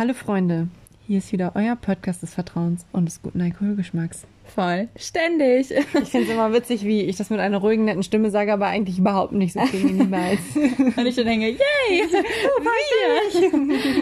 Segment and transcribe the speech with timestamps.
[0.00, 0.68] Hallo Freunde,
[1.06, 4.22] hier ist wieder euer Podcast des Vertrauens und des guten Alkoholgeschmacks.
[4.46, 4.88] Voll.
[4.96, 5.70] Ständig.
[5.72, 8.68] Ich finde es immer witzig, wie ich das mit einer ruhigen, netten Stimme sage, aber
[8.68, 10.38] eigentlich überhaupt nicht so klinge niemals.
[10.56, 11.58] Und ich dann denke, yay!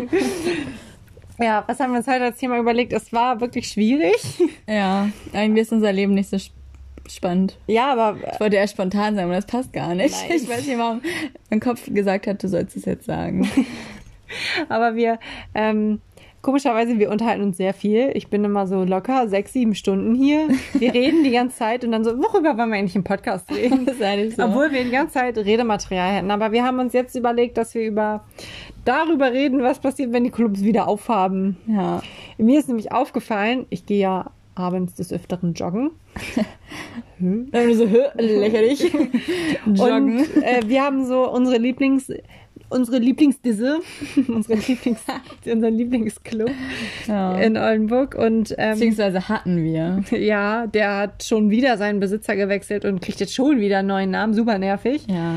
[0.09, 1.45] Wir!
[1.45, 2.93] ja, was haben wir uns heute als Thema überlegt?
[2.93, 4.15] Es war wirklich schwierig.
[4.69, 6.55] Ja, irgendwie ist unser Leben nicht so sp-
[7.09, 7.59] spannend.
[7.67, 10.15] Ja, aber Ich wollte erst spontan sein, aber das passt gar nicht.
[10.29, 10.37] Nein.
[10.37, 11.03] Ich weiß nicht, warum
[11.51, 13.51] mein Kopf gesagt hat, du sollst es jetzt sagen.
[14.69, 15.19] Aber wir,
[15.55, 16.01] ähm,
[16.43, 18.11] komischerweise, wir unterhalten uns sehr viel.
[18.15, 20.49] Ich bin immer so locker sechs, sieben Stunden hier.
[20.75, 23.87] Wir reden die ganze Zeit und dann so, worüber wollen wir eigentlich im Podcast reden?
[23.87, 24.45] Das ist eigentlich so.
[24.45, 26.31] Obwohl wir die ganze Zeit Redematerial hätten.
[26.31, 28.25] Aber wir haben uns jetzt überlegt, dass wir über
[28.85, 31.57] darüber reden, was passiert, wenn die Clubs wieder aufhaben.
[31.67, 32.03] ja.
[32.41, 35.91] Mir ist nämlich aufgefallen, ich gehe ja abends des Öfteren joggen.
[37.19, 37.85] Dann bin ich so,
[38.17, 38.93] lächerlich.
[39.67, 40.19] Joggen.
[40.19, 42.13] Und äh, wir haben so unsere Lieblings
[42.71, 43.81] unsere Lieblingsdisse,
[44.29, 45.01] unsere Lieblings
[45.47, 46.51] unseren Lieblingsclub
[47.07, 47.39] ja.
[47.39, 50.03] in Oldenburg und ähm, Beziehungsweise hatten wir.
[50.19, 54.11] ja, der hat schon wieder seinen Besitzer gewechselt und kriegt jetzt schon wieder einen neuen
[54.11, 55.07] Namen, super nervig.
[55.09, 55.35] Ja.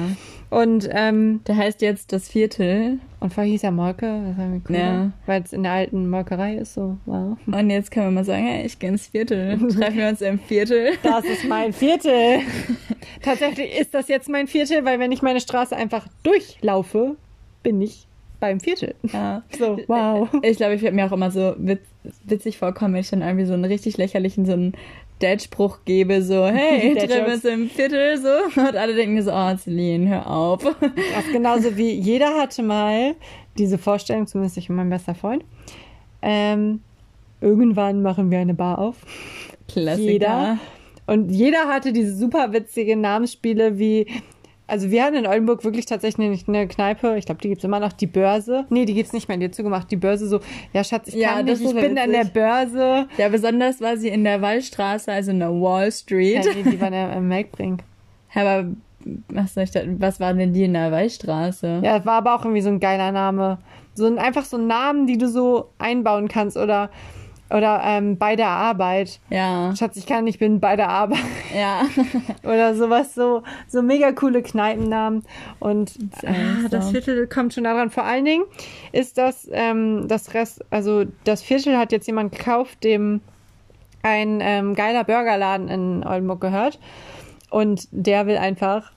[0.49, 2.99] Und ähm, Der heißt jetzt das Viertel.
[3.21, 5.11] und vorher hieß er Molke, das war irgendwie cool, Ja.
[5.25, 7.37] weil es in der alten Molkerei ist, so wow.
[7.45, 9.57] Und jetzt können wir mal sagen, hey, ich gehe ins Viertel.
[9.69, 10.89] Treffen wir uns im Viertel.
[11.03, 12.39] Das ist mein Viertel.
[13.21, 17.15] Tatsächlich ist das jetzt mein Viertel, weil wenn ich meine Straße einfach durchlaufe,
[17.63, 18.07] bin ich
[18.39, 18.95] beim Viertel.
[19.13, 19.43] Ja.
[19.57, 20.27] So, wow.
[20.41, 21.81] Ich glaube, ich werde mir auch immer so witz,
[22.25, 24.73] witzig vorkommen, wenn ich dann irgendwie so einen richtig lächerlichen, so einen
[25.19, 28.59] Dad-Spruch gebe, so, hey, wir uns im Viertel, so.
[28.59, 30.63] Und alle denken so, oh, Celine, hör auf.
[30.63, 33.15] Das ist genauso wie jeder hatte mal
[33.57, 35.43] diese Vorstellung, zumindest ich und mein bester Freund.
[36.23, 36.81] Ähm,
[37.39, 38.95] irgendwann machen wir eine Bar auf.
[39.67, 40.11] Klassiker.
[40.11, 40.59] Jeder.
[41.07, 44.07] Und jeder hatte diese super witzige Namensspiele wie.
[44.67, 47.91] Also wir hatten in Oldenburg wirklich tatsächlich eine Kneipe, ich glaube, die gibt's immer noch,
[47.91, 48.65] die Börse.
[48.69, 49.91] Nee, die gibt's nicht mehr, die hat zugemacht.
[49.91, 50.39] Die Börse so,
[50.71, 52.33] ja Schatz, ich Ja, kann das nicht, ich bin an der witzig.
[52.33, 53.07] Börse.
[53.17, 56.47] Ja, besonders war sie in der Wallstraße, also in der Wall Ja, Street.
[56.55, 57.83] nee, die war in der im Melkbrink.
[58.33, 58.69] Aber
[59.27, 61.81] was, soll ich da, was war denn die in der Wallstraße?
[61.83, 63.57] Ja, war aber auch irgendwie so ein geiler Name.
[63.93, 66.89] So ein, einfach so ein Namen, die du so einbauen kannst oder,
[67.55, 69.19] oder ähm, bei der Arbeit.
[69.29, 69.75] Ja.
[69.75, 71.19] Schatz, ich kann, ich bin bei der Arbeit.
[71.55, 71.83] Ja.
[72.43, 75.23] Oder sowas, so, so mega coole Kneipennamen.
[75.59, 75.93] Und
[76.25, 76.91] ah, das.
[76.91, 77.89] Viertel kommt schon daran.
[77.89, 78.43] Vor allen Dingen
[78.91, 83.21] ist das, ähm, das Rest, also das Viertel hat jetzt jemand gekauft, dem
[84.03, 86.79] ein ähm, geiler Burgerladen in Oldenburg gehört.
[87.49, 88.91] Und der will einfach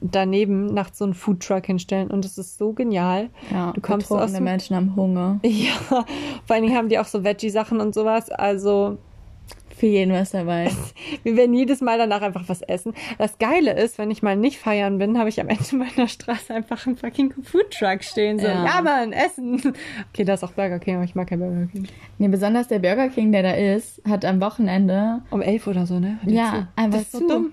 [0.00, 2.10] daneben nachts so einen Foodtruck hinstellen.
[2.10, 3.30] Und es ist so genial.
[3.50, 3.72] ja.
[3.72, 5.40] Du kommst aus dem- Menschen haben Hunger.
[5.44, 6.04] Ja, vor
[6.56, 8.30] allen Dingen haben die auch so Veggie-Sachen und sowas.
[8.30, 8.98] Also
[9.76, 10.70] Für jeden was dabei.
[11.22, 12.92] Wir werden jedes Mal danach einfach was essen.
[13.18, 16.52] Das Geile ist, wenn ich mal nicht feiern bin, habe ich am Ende meiner Straße
[16.54, 18.38] einfach einen fucking Foodtruck stehen.
[18.38, 18.82] So, ja, Ja.
[18.82, 19.60] Mann, Essen.
[20.12, 21.86] Okay, da ist auch Burger King, aber ich mag kein Burger King.
[22.18, 25.98] Nee, besonders der Burger King, der da ist, hat am Wochenende Um elf oder so,
[25.98, 26.18] ne?
[26.22, 27.52] Hat Ja, einfach so dumm.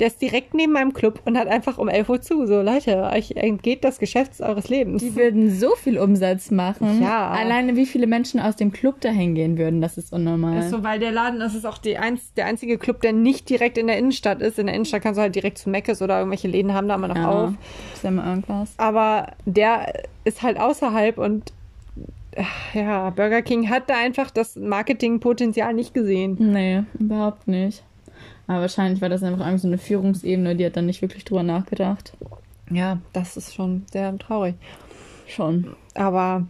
[0.00, 2.46] Der ist direkt neben meinem Club und hat einfach um 11 Uhr zu.
[2.46, 5.02] So, Leute, euch entgeht das Geschäft eures Lebens.
[5.02, 7.02] Die würden so viel Umsatz machen.
[7.02, 7.30] Ja.
[7.30, 10.56] Alleine wie viele Menschen aus dem Club dahin gehen würden, das ist unnormal.
[10.56, 13.12] Das ist so, weil der Laden, das ist auch die einz, der einzige Club, der
[13.12, 14.58] nicht direkt in der Innenstadt ist.
[14.58, 17.08] In der Innenstadt kannst du halt direkt zu Meckes oder irgendwelche Läden haben da immer
[17.08, 17.30] noch ja.
[17.30, 17.50] auf.
[17.94, 18.74] Ist ja immer irgendwas.
[18.76, 19.92] aber der
[20.24, 21.52] ist halt außerhalb und
[22.74, 26.36] ja, Burger King hat da einfach das Marketingpotenzial nicht gesehen.
[26.38, 27.82] Nee, überhaupt nicht.
[28.48, 31.44] Aber wahrscheinlich war das einfach irgendwie so eine Führungsebene, die hat dann nicht wirklich drüber
[31.44, 32.14] nachgedacht.
[32.70, 34.56] Ja, das ist schon sehr traurig.
[35.26, 35.76] Schon.
[35.94, 36.46] Aber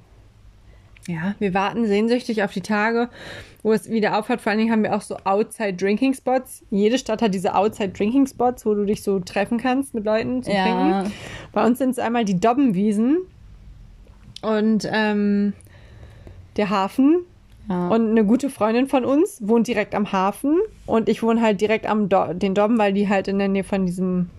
[1.06, 3.08] ja, wir warten sehnsüchtig auf die Tage,
[3.62, 4.40] wo es wieder aufhört.
[4.40, 6.64] Vor allen Dingen haben wir auch so Outside Drinking Spots.
[6.70, 10.42] Jede Stadt hat diese Outside Drinking Spots, wo du dich so treffen kannst mit Leuten
[10.42, 10.64] zum Ja.
[11.02, 11.12] Trinken.
[11.52, 13.18] Bei uns sind es einmal die Dobbenwiesen
[14.42, 15.52] und ähm,
[16.56, 17.24] der Hafen.
[17.68, 17.88] Ja.
[17.88, 20.56] Und eine gute Freundin von uns wohnt direkt am Hafen
[20.86, 23.64] und ich wohne halt direkt am Do den Dobben, weil die halt in der Nähe
[23.64, 24.30] von diesem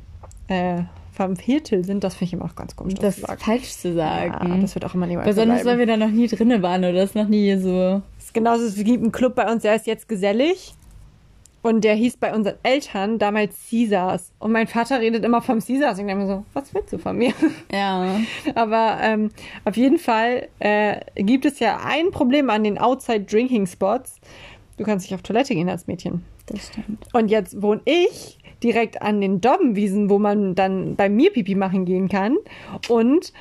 [0.48, 0.82] äh,
[1.12, 2.04] vom Viertel sind.
[2.04, 2.94] Das finde ich immer auch ganz komisch.
[2.96, 4.62] das zu ist falsch zu Ja, sagen.
[4.62, 6.94] das wird auch immer niemals Besonders, so weil wir da noch nie drinne waren oder
[6.94, 8.02] das noch nie so.
[8.18, 10.74] Es ist genauso, es gibt einen Club bei uns, der ist jetzt gesellig.
[11.62, 14.32] Und der hieß bei unseren Eltern damals Caesars.
[14.40, 16.00] Und mein Vater redet immer vom Caesars.
[16.00, 17.34] Und ich denke mir so, was willst du von mir?
[17.72, 18.20] Ja.
[18.56, 19.30] Aber ähm,
[19.66, 24.20] auf jeden Fall äh, gibt es ja ein Problem an den Outside Drinking Spots.
[24.78, 26.24] Du kannst nicht auf Toilette gehen als Mädchen.
[26.48, 27.06] Das stimmt.
[27.14, 31.86] Und jetzt wohne ich direkt an den Dobbenwiesen, wo man dann bei mir Pipi machen
[31.86, 32.38] gehen kann.
[32.88, 33.34] Und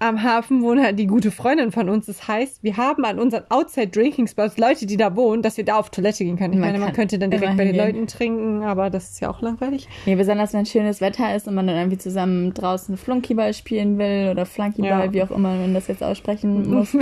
[0.00, 2.06] am Hafen wohnt halt die gute Freundin von uns.
[2.06, 5.64] Das heißt, wir haben an unseren Outside Drinking Spots Leute, die da wohnen, dass wir
[5.64, 6.54] da auf Toilette gehen können.
[6.54, 7.76] Ich Man meine, man könnte dann direkt bei den.
[7.76, 9.88] Leuten trinken, aber das ist ja auch langweilig.
[10.06, 14.28] Nee, besonders wenn schönes Wetter ist und man dann irgendwie zusammen draußen Flunkyball spielen will
[14.30, 15.12] oder Flunkyball, Ja.
[15.12, 16.92] wie auch immer man das jetzt aussprechen muss.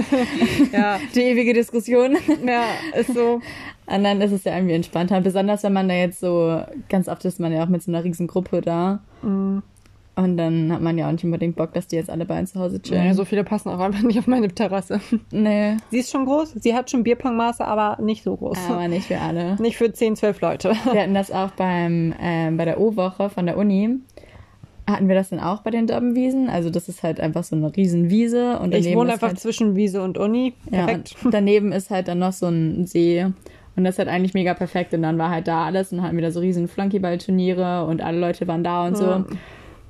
[0.73, 2.17] Ja, Die ewige Diskussion.
[2.47, 2.65] ja,
[2.99, 3.41] ist so.
[3.87, 5.21] Und dann ist es ja irgendwie entspannter.
[5.21, 8.05] Besonders wenn man da jetzt so, ganz oft ist man ja auch mit so einer
[8.05, 9.01] riesen Gruppe da.
[9.23, 9.63] Mhm.
[10.19, 12.53] Und dann hat man ja auch nicht unbedingt Bock, dass die jetzt alle bei uns
[12.53, 13.07] zu Hause chillen.
[13.07, 15.01] Ja, so viele passen auch einfach nicht auf meine Terrasse.
[15.31, 18.59] nee, Sie ist schon groß, sie hat schon Bierpongmaße, aber nicht so groß.
[18.69, 19.55] aber nicht für alle.
[19.63, 20.73] Nicht für 10, 12 Leute.
[20.93, 23.91] Wir hatten das auch beim, ähm, bei der O-Woche von der Uni.
[24.91, 26.49] Hatten wir das dann auch bei den Dobbenwiesen?
[26.49, 28.59] Also das ist halt einfach so eine Riesenwiese.
[28.59, 30.55] Und Ich wohne einfach halt, zwischen Wiese und Uni.
[30.73, 31.15] ja, Perfekt.
[31.23, 33.25] und daneben ist halt dann noch so ein See.
[33.77, 34.95] Und das ist halt eigentlich mega perfekt.
[34.95, 38.19] Und dann war halt da alles und hatten wir da so riesen Flunkyball-Turniere und alle
[38.19, 39.05] Leute waren da und so.
[39.05, 39.25] Ja.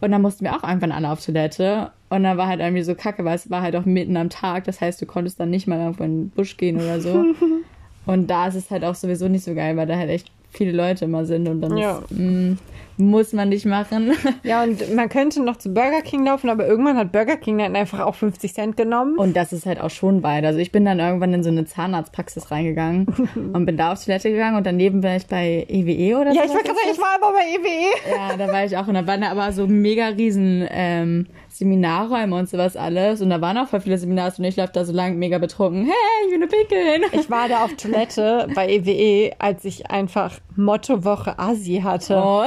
[0.00, 1.90] Und dann mussten wir auch irgendwann alle auf Toilette.
[2.08, 4.64] Und dann war halt irgendwie so kacke, weil es war halt auch mitten am Tag.
[4.64, 7.24] Das heißt, du konntest dann nicht mal irgendwo in den Busch gehen oder so.
[8.06, 10.72] und da ist es halt auch sowieso nicht so geil, weil da halt echt viele
[10.72, 11.48] Leute immer sind.
[11.48, 11.98] Und dann Ja.
[11.98, 12.56] ist, mh,
[12.98, 14.12] muss man nicht machen.
[14.44, 17.76] Ja, und man könnte noch zu Burger King laufen, aber irgendwann hat Burger King dann
[17.76, 19.18] einfach auch 50 Cent genommen.
[19.18, 20.44] Und das ist halt auch schon weit.
[20.44, 23.06] Also ich bin dann irgendwann in so eine Zahnarztpraxis reingegangen
[23.52, 26.48] und bin da auf Toilette gegangen und daneben war ich bei EWE oder ja, so.
[26.48, 28.10] ich wollte gerade sagen, ich war aber bei E EWE.
[28.16, 28.86] Ja, da war ich auch.
[28.86, 31.26] Und da waren da aber so mega riesen ähm,
[31.58, 33.20] Seminarräume und sowas alles.
[33.20, 35.86] Und da waren auch voll viele Seminare und ich laufe da so lang mega betrunken.
[35.86, 37.02] Hey, ich will nur pinkeln.
[37.12, 42.16] Ich war da auf Toilette bei EWE, als ich einfach Mottowoche Asi hatte.
[42.24, 42.44] Oh.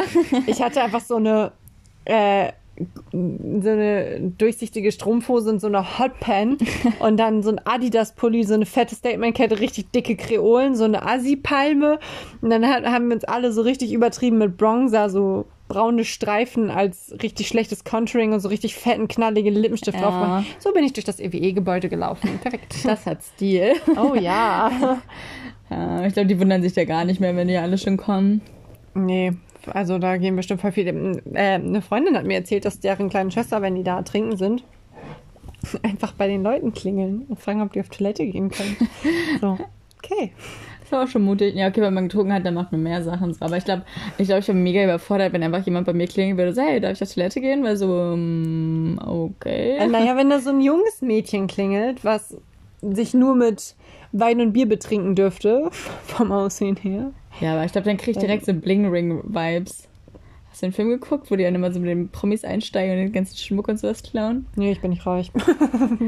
[0.48, 1.52] Ich hatte einfach so eine
[2.06, 2.52] äh,
[3.12, 6.58] so eine durchsichtige Strumpfhose und so eine Hotpan
[7.00, 12.00] und dann so ein Adidas-Pulli, so eine fette Statement-Kette, richtig dicke Kreolen, so eine Asi-Palme.
[12.42, 17.16] Und dann haben wir uns alle so richtig übertrieben mit Bronzer, so braune Streifen als
[17.24, 20.04] richtig schlechtes Contouring und so richtig fetten, knalligen Lippenstift Ja.
[20.04, 20.46] drauf gemacht.
[20.60, 22.40] So bin ich durch das EWE-Gebäude gelaufen.
[22.42, 22.76] Perfekt.
[22.84, 23.74] Das hat Stil.
[23.96, 25.00] Oh ja.
[25.70, 28.42] Ja, ich glaube, die wundern sich da gar nicht mehr, wenn die alle schon kommen.
[28.94, 29.32] Nee,
[29.68, 30.92] also da gehen bestimmt voll viele.
[31.34, 34.64] Äh, eine Freundin hat mir erzählt, dass deren kleine Schwester, wenn die da trinken sind,
[35.84, 38.78] einfach bei den Leuten klingeln und fragen, ob die auf Toilette gehen können.
[39.40, 39.58] So,
[39.98, 40.32] okay.
[40.82, 41.56] Das war auch schon mutig.
[41.56, 43.34] Ja, okay, wenn man getrunken hat, dann macht man mehr Sachen.
[43.34, 43.46] so.
[43.46, 43.84] Aber ich glaube,
[44.18, 46.82] ich glaube, ich bin mega überfordert, wenn einfach jemand bei mir klingeln würde, so, hey,
[46.82, 47.64] darf ich auf Toilette gehen?
[47.64, 49.78] Weil so, mm, okay.
[49.78, 52.36] Äh, naja, wenn da so ein junges Mädchen klingelt, was
[52.82, 53.76] sich nur mit
[54.12, 55.70] Wein und Bier betrinken dürfte,
[56.08, 57.12] vom Aussehen her.
[57.40, 59.88] Ja, aber ich glaube, dann krieg ich direkt so Bling-Ring-Vibes.
[60.50, 62.98] Hast du den Film geguckt, wo die dann immer so mit den Promis einsteigen und
[63.06, 64.46] den ganzen Schmuck und sowas klauen?
[64.56, 65.32] Nee, ich bin nicht reich.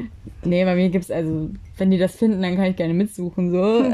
[0.45, 3.57] Nee, bei mir gibt's also, wenn die das finden, dann kann ich gerne mitsuchen, so.
[3.83, 3.91] ja,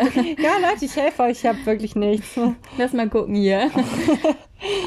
[0.62, 2.40] Leute, ich helfe euch, ich habe wirklich nichts.
[2.78, 3.70] Lass mal gucken hier.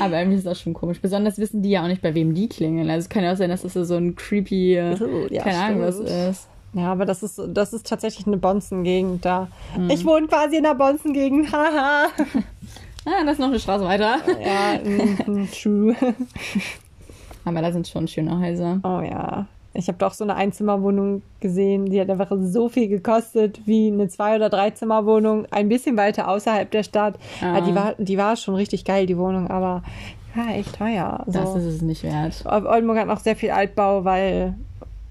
[0.00, 1.00] Aber irgendwie ist das schon komisch.
[1.00, 2.90] Besonders wissen die ja auch nicht, bei wem die klingeln.
[2.90, 4.96] Also es kann ja auch sein, dass das so ein creepy, äh,
[5.30, 6.10] Ja, keine Ahnung was stimmt.
[6.10, 6.48] ist.
[6.74, 9.48] Ja, aber das ist, das ist tatsächlich eine Bonzengegend da.
[9.88, 12.06] Ich wohne quasi in der Bonzengegend, haha.
[13.04, 14.18] Ah, das ist noch eine Straße weiter.
[14.40, 14.78] ja,
[15.60, 15.96] true.
[17.44, 18.78] Aber da sind schon schöne Häuser.
[18.84, 19.46] Oh ja.
[19.74, 24.06] Ich habe doch so eine Einzimmerwohnung gesehen, die hat einfach so viel gekostet wie eine
[24.08, 27.16] Zwei- oder Dreizimmerwohnung, ein bisschen weiter außerhalb der Stadt.
[27.40, 27.54] Ah.
[27.56, 29.82] Ah, die, war, die war schon richtig geil, die Wohnung, aber
[30.36, 31.24] ja, echt teuer.
[31.26, 31.58] Das So.
[31.58, 32.44] ist es nicht wert.
[32.46, 34.54] Oldenburg hat noch sehr viel Altbau, weil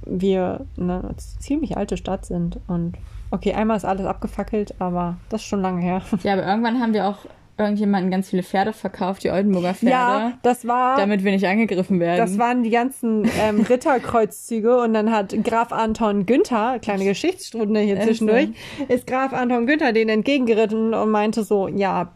[0.06, 2.60] wir eine ziemlich alte Stadt sind.
[2.68, 2.94] Und
[3.32, 6.02] okay, einmal ist alles abgefackelt, aber das ist schon lange her.
[6.24, 7.20] Ja, aber irgendwann haben wir auch
[7.58, 10.98] irgendjemanden ganz viele Pferde verkauft, die Oldenburger Pferde, Ja, das war.
[10.98, 12.18] damit wir nicht angegriffen werden.
[12.18, 18.02] Das waren die ganzen ähm, Ritterkreuzzüge und dann hat Graf Anton Günther, kleine Geschichtsstunde hier
[18.02, 18.50] zwischendurch,
[18.88, 22.12] ist Graf Anton Günther denen entgegengeritten und meinte so, ja,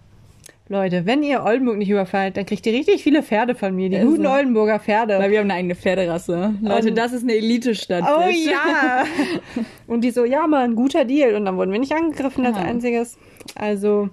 [0.67, 3.98] Leute, wenn ihr Oldenburg nicht überfallt, dann kriegt ihr richtig viele Pferde von mir, die
[3.98, 4.25] Ist guten.
[4.25, 5.19] Oldenburger Pferde.
[5.19, 6.55] Weil wir haben eine eigene Pferderasse.
[6.62, 8.03] Leute, Und- das ist eine Elite-Stadt.
[8.03, 9.03] Oh ja!
[9.88, 11.36] und die so, ja, Mann, guter Deal.
[11.36, 12.63] Und dann wurden wir nicht angegriffen als Ja.
[12.63, 13.15] einziges.
[13.54, 14.10] Also,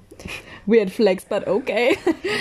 [0.65, 1.97] Weird flex, but okay.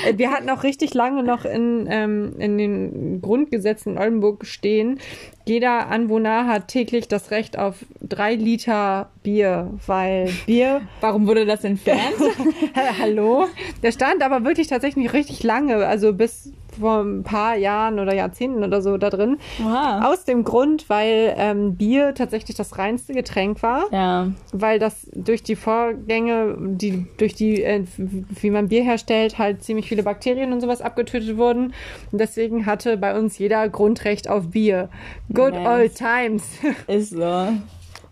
[0.06, 5.00] äh, wir hatten auch richtig lange noch in, ähm, in den Grundgesetzen in Oldenburg stehen,
[5.46, 11.64] jeder Anwohner hat täglich das Recht auf drei Liter Bier, weil Bier, Warum wurde das
[11.64, 12.16] entfernt?
[13.00, 13.48] hallo,
[13.82, 18.64] der stand aber wirklich tatsächlich richtig lange, also bis vor ein paar Jahren oder Jahrzehnten
[18.64, 19.38] oder so da drin.
[19.62, 20.04] Wow.
[20.06, 23.86] Aus dem Grund, weil ähm, Bier tatsächlich das reinste Getränk war.
[23.92, 24.28] Ja.
[24.54, 29.88] weil das durch die Vorgänge, die durch die, äh, wie man Bier herstellt, halt ziemlich
[29.88, 31.74] viele Bakterien und sowas abgetötet wurden.
[32.12, 34.90] Und deswegen hatte bei uns jeder Grundrecht auf Bier.
[35.34, 35.68] Good Nice.
[35.68, 36.44] old times.
[36.88, 37.48] Ist so.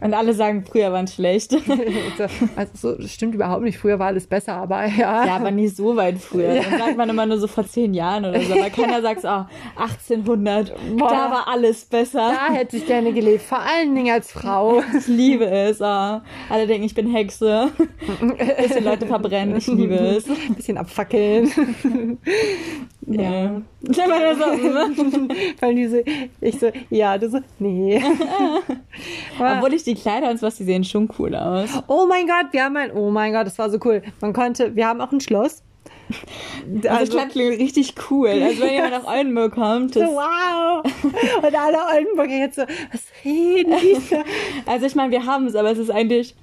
[0.01, 1.53] Und alle sagen, früher waren schlecht.
[2.55, 3.77] also so, das stimmt überhaupt nicht.
[3.77, 5.25] Früher war alles besser, aber ja.
[5.25, 6.55] Ja, aber nicht so weit früher.
[6.55, 8.53] Dann sagt man immer nur so vor zehn Jahren oder so.
[8.53, 9.45] Aber keiner sagt, oh,
[9.81, 11.09] 1800, Boah.
[11.09, 12.31] da war alles besser.
[12.31, 14.81] Da hätte ich gerne gelebt, vor allen Dingen als Frau.
[14.99, 15.79] Ich liebe es.
[15.81, 15.85] Oh.
[15.85, 17.71] Alle denken, ich bin Hexe.
[18.57, 19.57] Bisschen Leute verbrennen.
[19.57, 20.29] Ich liebe es.
[20.29, 21.49] Ein bisschen abfackeln.
[23.09, 23.61] Ja.
[23.81, 24.43] Ich meine, so,
[25.61, 25.97] Weil die so,
[26.41, 28.01] ich so, ja, du so, nee.
[29.39, 31.69] Obwohl ich die Kleider und was, die sehen schon cool aus.
[31.87, 34.01] oh mein Gott, wir haben ein, oh mein Gott, das war so cool.
[34.19, 35.63] Man konnte, wir haben auch ein Schloss.
[36.87, 38.27] Also, das klingt richtig cool.
[38.27, 40.83] Also wenn jemand nach Oldenburg kommt, so, das, wow.
[41.37, 44.15] Und alle Oldenburger jetzt so, was reden die
[44.65, 46.35] also ich meine, wir haben es, aber es ist eigentlich,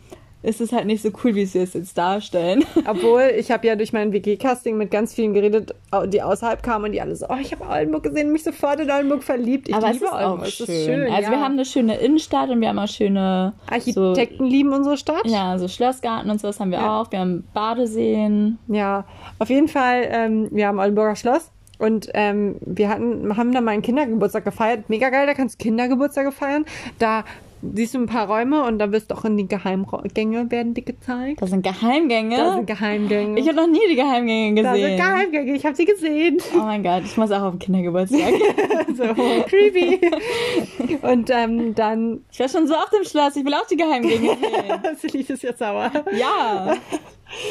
[0.48, 2.64] es ist halt nicht so cool, wie sie es jetzt darstellen.
[2.86, 5.74] Obwohl, ich habe ja durch mein WG-Casting mit ganz vielen geredet,
[6.06, 8.88] die außerhalb kamen und die alle so, oh, ich habe Oldenburg gesehen, mich sofort in
[8.90, 9.68] Oldenburg verliebt.
[9.68, 10.46] Ich aber es liebe ist auch Oldenburg.
[10.48, 10.66] schön.
[10.68, 11.02] Es ist schön.
[11.10, 11.30] Also ja.
[11.32, 15.26] wir haben eine schöne Innenstadt und wir haben auch schöne so, Architekten lieben unsere Stadt.
[15.26, 17.00] ja, so Schlossgarten und sowas haben wir Ja.
[17.00, 17.10] auch.
[17.10, 18.58] Wir haben Badeseen.
[18.68, 19.04] Ja,
[19.40, 23.72] auf jeden Fall, ähm, wir haben Oldenburger Schloss und ähm, wir hatten, haben da mal
[23.72, 24.88] einen Kindergeburtstag gefeiert.
[24.88, 26.64] Mega geil, da kannst du Kindergeburtstage feiern.
[26.98, 27.24] Da
[27.74, 30.84] siehst du ein paar Räume und da wirst du auch in die Geheimgänge werden die
[30.84, 31.42] gezeigt.
[31.42, 32.36] Das sind Geheimgänge.
[32.36, 33.40] Da sind Geheimgänge.
[33.40, 34.96] ich habe noch nie die Geheimgänge da sind gesehen.
[34.98, 36.38] Geheimgänge, ich habe sie gesehen.
[36.54, 38.34] oh mein Gott, ich muss auch auf den Kindergeburtstag.
[38.96, 39.04] so
[39.44, 40.00] creepy.
[41.02, 44.36] Und ähm, dann, Ich war schon so auf dem Schloss, ich will auch die Geheimgänge
[44.40, 44.96] sehen.
[44.98, 45.90] Celine ist jetzt sauer.
[46.18, 46.76] Ja.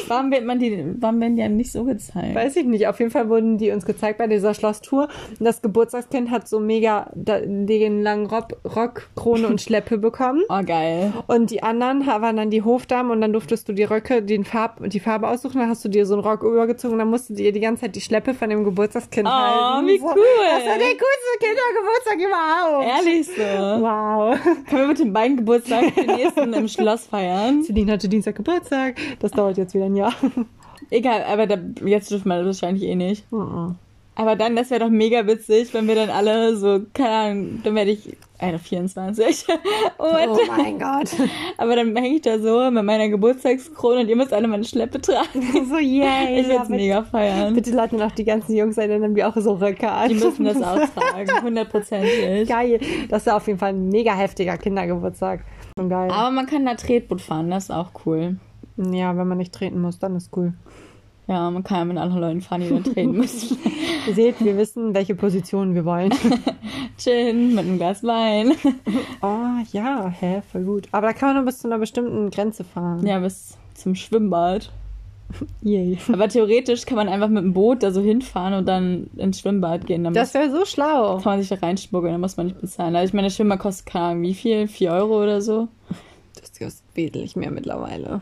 [0.08, 2.34] Warum wird man die, warum werden die einem nicht so gezeigt?
[2.34, 2.86] Weiß ich nicht.
[2.88, 5.08] Auf jeden Fall wurden die uns gezeigt bei dieser Schlosstour.
[5.38, 10.42] Und das Geburtstagskind hat so mega den langen Rock, Rock, Krone und Schleppe bekommen.
[10.48, 11.12] oh geil.
[11.26, 14.80] Und die anderen waren dann die Hofdamen und dann durftest du die Röcke, den Farb,
[14.88, 15.58] die Farbe aussuchen.
[15.58, 17.82] Dann hast du dir so einen Rock übergezogen und dann musstest du dir die ganze
[17.82, 19.86] Zeit die Schleppe von dem Geburtstagskind Oh, halten.
[19.88, 20.06] wie so.
[20.06, 20.14] cool.
[20.48, 23.06] Das war der coolste Kindergeburtstag überhaupt.
[23.06, 23.82] Ehrlich so.
[23.82, 24.38] Wow.
[24.68, 27.62] Können wir bitte meinen Geburtstag den nächsten im Schloss feiern?
[27.62, 28.96] Celine hatte Dienstag Geburtstag.
[29.20, 30.14] Das dauert jetzt wieder ein Jahr.
[30.90, 33.30] Egal, aber da, jetzt dürfen wir das wahrscheinlich eh nicht.
[33.32, 33.76] Mhm.
[34.18, 37.74] Aber dann, das wäre doch mega witzig, wenn wir dann alle so, keine Ahnung, dann
[37.74, 39.46] werde ich, Alter, 24.
[39.98, 41.10] Und, Oh mein Gott.
[41.58, 45.02] aber dann hänge ich da so mit meiner Geburtstagskrone und ihr müsst alle meine Schleppe
[45.02, 45.66] tragen.
[45.68, 46.40] so, yay.
[46.40, 47.52] Ich werde Ja, es mega feiern.
[47.54, 50.08] Bitte laden noch die ganzen Jungs ein, dann haben wir auch so Röcke an.
[50.08, 52.48] Die müssen das auch tragen, hundertprozentig.
[52.48, 52.80] Geil.
[53.10, 55.40] Das war auf jeden Fall ein mega heftiger Kindergeburtstag.
[55.76, 56.10] Geil.
[56.10, 58.36] Aber man kann da Tretboot fahren, das ist auch cool.
[58.76, 60.54] Ja, wenn man nicht treten muss, dann ist cool.
[61.28, 63.58] Ja, man kann ja mit anderen Leuten fahren, die dann treten müssen.
[64.06, 66.12] Ihr seht, wir wissen, welche Positionen wir wollen.
[66.98, 68.52] Chillen mit einem Glas Wein.
[69.22, 70.88] Oh ja, hä, voll gut.
[70.92, 73.04] Aber da kann man nur bis zu einer bestimmten Grenze fahren.
[73.06, 74.70] Ja, bis zum Schwimmbad.
[75.62, 75.98] Yay.
[76.12, 79.84] Aber theoretisch kann man einfach mit dem Boot da so hinfahren und dann ins Schwimmbad
[79.84, 80.04] gehen.
[80.04, 81.16] Dann Das wäre so schlau.
[81.16, 82.94] kann man sich da reinschmuggeln, dann muss man nicht bezahlen.
[82.94, 84.68] Also ich meine, das Schwimmbad kostet, keine Ahnung, wie viel?
[84.68, 85.66] 4 Euro oder so?
[86.40, 88.20] Das kostet wesentlich mehr mittlerweile.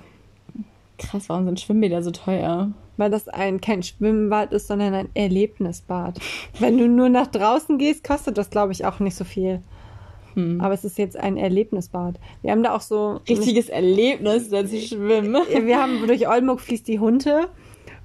[1.10, 2.72] Krass, warum sind Schwimmbäder so teuer?
[2.96, 6.18] Weil das ein kein Schwimmbad ist, sondern ein Erlebnisbad.
[6.58, 9.62] Wenn du nur nach draußen gehst, kostet das, glaube ich, auch nicht so viel.
[10.34, 10.60] Hm.
[10.60, 12.18] Aber es ist jetzt ein Erlebnisbad.
[12.42, 15.42] Wir haben da auch so Richtiges Erlebnis, dass ich schwimme.
[15.48, 17.48] wir haben durch Oldenburg fließt die Hunte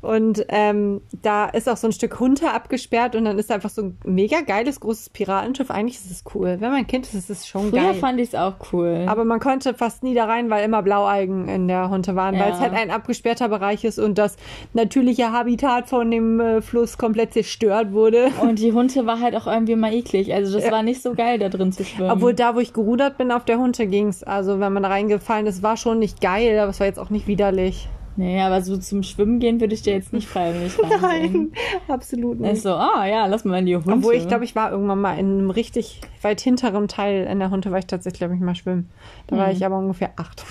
[0.01, 3.82] und ähm, da ist auch so ein Stück Hunte abgesperrt und dann ist einfach so
[3.84, 5.70] ein mega geiles großes Piratenschiff.
[5.72, 6.58] Eigentlich ist es cool.
[6.60, 7.94] Wenn man ein Kind ist, ist es schon Früher geil.
[7.96, 9.06] fand ich es auch cool.
[9.08, 12.41] Aber man konnte fast nie da rein, weil immer Blaualgen in der Hunte waren, Ja.
[12.46, 14.38] weil es halt ein abgesperrter Bereich ist und das
[14.74, 18.29] natürliche Habitat von dem äh, Fluss komplett zerstört wurde.
[18.41, 20.34] Und die Hunde war halt auch irgendwie mal eklig.
[20.34, 20.72] Also das Ja.
[20.72, 22.10] war nicht so geil, da drin zu schwimmen.
[22.12, 24.24] Obwohl da, wo ich gerudert bin, auf der Hunte ging's.
[24.24, 27.10] Also wenn man da reingefallen ist, war schon nicht geil, aber es war jetzt auch
[27.10, 27.88] nicht widerlich.
[28.19, 31.53] Nee, aber so zum Schwimmen gehen würde ich dir jetzt nicht freiwillig Nein,
[31.88, 32.61] absolut Ist nicht.
[32.63, 33.93] so, ah ja, lass mal in die Hunde.
[33.93, 37.49] Obwohl ich glaube, ich war irgendwann mal in einem richtig weit hinteren Teil in der
[37.49, 38.89] Hunte, war ich tatsächlich, glaube ich, mal schwimmen.
[39.27, 39.53] Da war Mhm.
[39.53, 40.43] ich aber ungefähr acht.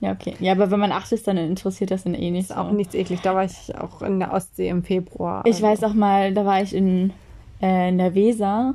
[0.00, 0.34] Ja, okay.
[0.38, 2.56] Ja, aber wenn man acht ist, dann interessiert das dann eh nicht Ist so.
[2.56, 3.20] auch nichts eklig.
[3.22, 5.42] Da war ich auch in der Ostsee im Februar.
[5.46, 7.10] Ich weiß auch mal, da war ich in,
[7.62, 8.74] äh, in der Weser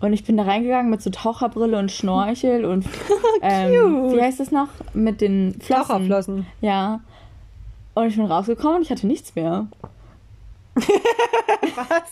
[0.00, 2.86] und ich bin da reingegangen mit so Taucherbrille und Schnorchel und
[3.42, 4.16] ähm, Cute.
[4.16, 4.68] wie heißt das noch?
[4.94, 5.86] Mit den Flossen.
[5.86, 6.46] Taucherflossen.
[6.62, 7.00] Ja.
[8.00, 9.66] Und ich bin rausgekommen und ich hatte nichts mehr.
[10.74, 12.02] Was?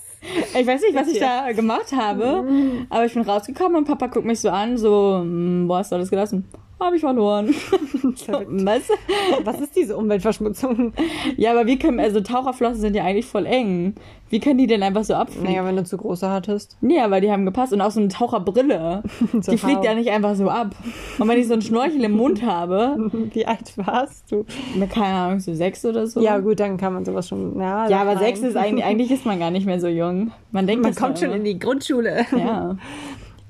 [0.55, 2.45] Ich weiß nicht, was ich da gemacht habe,
[2.91, 5.97] aber ich bin rausgekommen und Papa guckt mich so an, so, "Hm, wo hast du
[5.97, 6.45] alles gelassen?
[6.81, 7.49] Habe ich verloren.
[8.29, 8.83] was?
[9.45, 10.93] Was ist diese Umweltverschmutzung?
[11.37, 13.95] Ja, aber wie können, also Taucherflossen sind ja eigentlich voll eng.
[14.31, 15.49] Wie können die denn einfach so abfliegen?
[15.49, 16.77] Naja, wenn du zu große hattest.
[16.81, 17.73] Nee, aber die haben gepasst.
[17.73, 19.03] Und auch so eine Taucherbrille.
[19.41, 20.75] So die fliegt ja nicht einfach so ab.
[21.19, 24.45] Und wenn ich so einen Schnorchel im Mund habe, Wie alt warst du?
[24.93, 26.21] keine Ahnung, so sechs oder so.
[26.21, 27.59] Ja, gut, dann kann man sowas schon.
[27.59, 30.33] Ja, Ja, aber sechs ist eigentlich, eigentlich ist man gar nicht mehr so jung.
[30.53, 31.37] Man denkt Man kommt ja schon immer.
[31.37, 32.27] in die Grundschule.
[32.37, 32.77] Ja.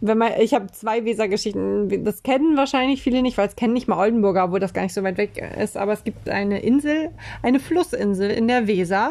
[0.00, 2.05] Wenn man, ich habe zwei Wesergeschichten.
[2.05, 4.95] Das kennen wahrscheinlich viele nicht, weil es kennen nicht mal Oldenburger, obwohl das gar nicht
[4.95, 5.76] so weit weg ist.
[5.76, 7.11] Aber es gibt eine Insel,
[7.43, 9.11] eine Flussinsel in der Weser.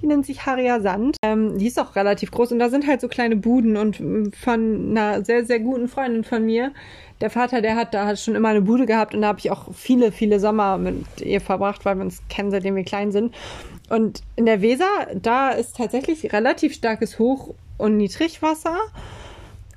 [0.00, 1.16] Die nennt sich Harrier Sand.
[1.22, 3.96] Ähm, die ist auch relativ groß und da sind halt so kleine Buden und
[4.36, 6.72] von einer sehr, sehr guten Freundin von mir.
[7.20, 9.50] Der Vater, der hat da hat schon immer eine Bude gehabt und da habe ich
[9.50, 13.34] auch viele, viele Sommer mit ihr verbracht, weil wir uns kennen, seitdem wir klein sind.
[13.90, 18.78] Und in der Weser, da ist tatsächlich relativ starkes Hoch- und Niedrigwasser.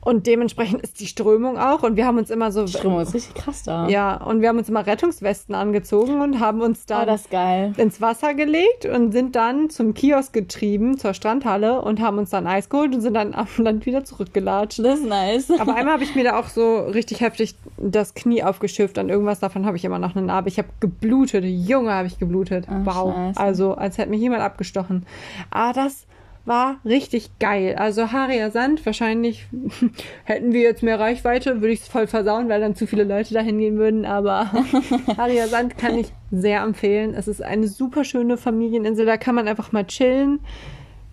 [0.05, 1.81] Und dementsprechend ist die Strömung auch.
[1.81, 2.67] Und wir haben uns immer so.
[2.67, 3.87] Strömung ist richtig krass da.
[3.89, 7.31] Ja, und wir haben uns immer Rettungswesten angezogen und haben uns dann Oh, das ist
[7.31, 7.73] geil.
[7.77, 12.45] ins Wasser gelegt und sind dann zum Kiosk getrieben, zur Strandhalle und haben uns dann
[12.45, 14.77] Eis geholt und sind dann am Land wieder zurückgelatscht.
[14.77, 15.49] Das ist nice.
[15.59, 18.99] Aber einmal habe ich mir da auch so richtig heftig das Knie aufgeschifft.
[18.99, 20.49] An irgendwas davon habe ich immer noch eine Narbe.
[20.49, 21.43] Ich habe geblutet.
[21.45, 22.67] Junge, habe ich geblutet.
[22.69, 23.13] Ach, wow.
[23.15, 23.39] scheiße.
[23.39, 25.07] Also, als hätte mich jemand abgestochen.
[25.49, 26.05] Aber das
[26.45, 27.75] war richtig geil.
[27.75, 29.47] Also, Haria Sand, wahrscheinlich
[30.23, 33.33] hätten wir jetzt mehr Reichweite, würde ich es voll versauen, weil dann zu viele Leute
[33.33, 34.05] dahin gehen würden.
[34.05, 34.51] Aber
[35.17, 37.13] Haria Sand kann ich sehr empfehlen.
[37.13, 39.05] Es ist eine super schöne Familieninsel.
[39.05, 40.39] Da kann man einfach mal chillen.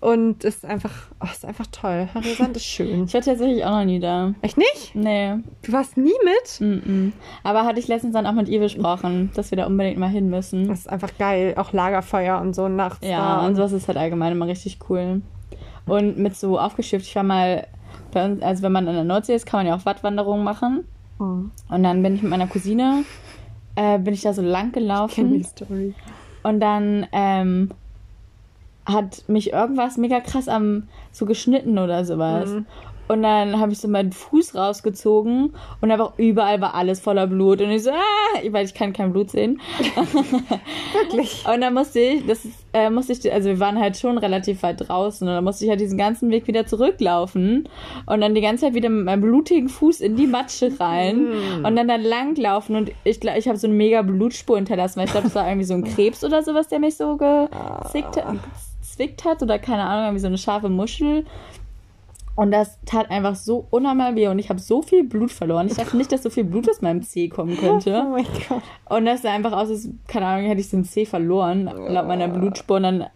[0.02, 0.90] Und es ist einfach,
[1.20, 2.08] oh, es ist einfach toll.
[2.36, 3.04] Sand ist schön.
[3.04, 4.34] Ich war tatsächlich auch noch nie da.
[4.42, 4.96] Echt nicht?
[4.96, 5.36] Nee.
[5.62, 6.60] Du warst nie mit?
[6.60, 7.12] Mm-mm.
[7.44, 10.28] Aber hatte ich letztens dann auch mit ihr besprochen, dass wir da unbedingt mal hin
[10.28, 10.66] müssen.
[10.66, 11.54] Das ist einfach geil.
[11.56, 13.06] Auch Lagerfeuer und so nachts.
[13.06, 13.46] Ja, da.
[13.46, 15.22] und sowas ist halt allgemein immer richtig cool.
[15.86, 17.68] Und mit so aufgeschifft, ich war mal
[18.12, 20.82] bei uns, also wenn man in der Nordsee ist, kann man ja auch Wattwanderungen machen.
[21.20, 21.52] Mhm.
[21.68, 23.04] Und dann bin ich mit meiner Cousine,
[23.76, 25.44] äh, bin ich da so lang Kenn die gelaufen.
[25.44, 25.94] Story.
[26.42, 27.70] Und dann ähm,
[28.86, 32.50] hat mich irgendwas mega krass am so geschnitten oder sowas.
[32.50, 32.66] Mhm.
[33.08, 37.60] Und dann habe ich so meinen Fuß rausgezogen und einfach überall war alles voller Blut.
[37.60, 39.60] Und ich so, ah, weil ich kann kein Blut sehen.
[40.94, 41.44] Wirklich.
[41.52, 44.88] Und dann musste ich, das äh, musste ich, also wir waren halt schon relativ weit
[44.88, 47.68] draußen und dann musste ich halt diesen ganzen Weg wieder zurücklaufen
[48.06, 51.64] und dann die ganze Zeit wieder mit meinem blutigen Fuß in die Matsche rein Mm.
[51.66, 55.06] und dann dann langlaufen und ich glaube, ich habe so eine mega Blutspur hinterlassen, weil
[55.06, 58.36] ich glaube, das war irgendwie so ein Krebs oder sowas, der mich so gezickt hat,
[59.02, 61.24] gezwickt hat oder keine Ahnung, irgendwie so eine scharfe Muschel.
[62.34, 65.66] Und das tat einfach so unnormal weh und ich habe so viel Blut verloren.
[65.66, 68.02] Ich dachte nicht, dass so viel Blut aus meinem Zeh kommen könnte.
[68.06, 68.62] Oh mein Gott.
[68.88, 72.28] Und das sah einfach aus, als, keine Ahnung, hätte ich den C verloren, laut meiner
[72.28, 72.78] Blutspur.
[72.78, 73.06] Und dann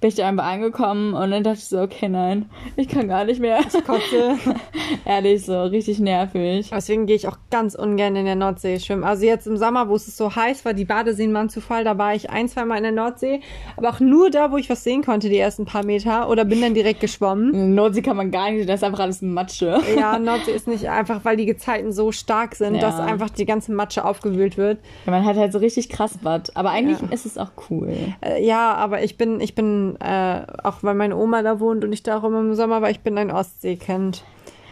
[0.00, 3.24] bin ich da einfach angekommen und dann dachte ich so, okay, nein, ich kann gar
[3.24, 3.58] nicht mehr.
[3.84, 4.36] Kotze.
[5.04, 6.70] Ehrlich, so richtig nervig.
[6.72, 9.02] Deswegen gehe ich auch ganz ungern in der Nordsee schwimmen.
[9.04, 11.98] Also jetzt im Sommer, wo es so heiß war, die Badeseen waren zu voll, da
[11.98, 13.40] war ich ein, zwei Mal in der Nordsee.
[13.76, 16.28] Aber auch nur da, wo ich was sehen konnte, die ersten paar Meter.
[16.28, 17.52] Oder bin dann direkt geschwommen.
[17.54, 19.80] In Nordsee kann man gar nicht, das ist einfach alles Matsche.
[19.98, 22.80] Ja, Nordsee ist nicht einfach, weil die Gezeiten so stark sind, Ja.
[22.82, 24.78] dass einfach die ganze Matsche aufgewühlt wird.
[25.06, 26.54] Ja, man hat halt so richtig krass Bad.
[26.56, 27.08] Aber eigentlich Ja.
[27.10, 27.92] ist es auch cool.
[28.20, 31.92] Äh, ja, aber ich bin, ich bin, äh, auch weil meine Oma da wohnt und
[31.92, 34.24] ich da auch immer im Sommer war, ich bin ein Ostseekind.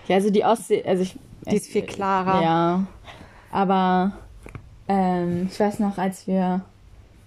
[0.09, 1.18] Ja, also die Ostsee, also ich.
[1.48, 2.42] Die ist viel klarer.
[2.42, 2.85] Ja.
[3.52, 4.12] Aber
[4.88, 6.62] ähm, ich weiß noch, als wir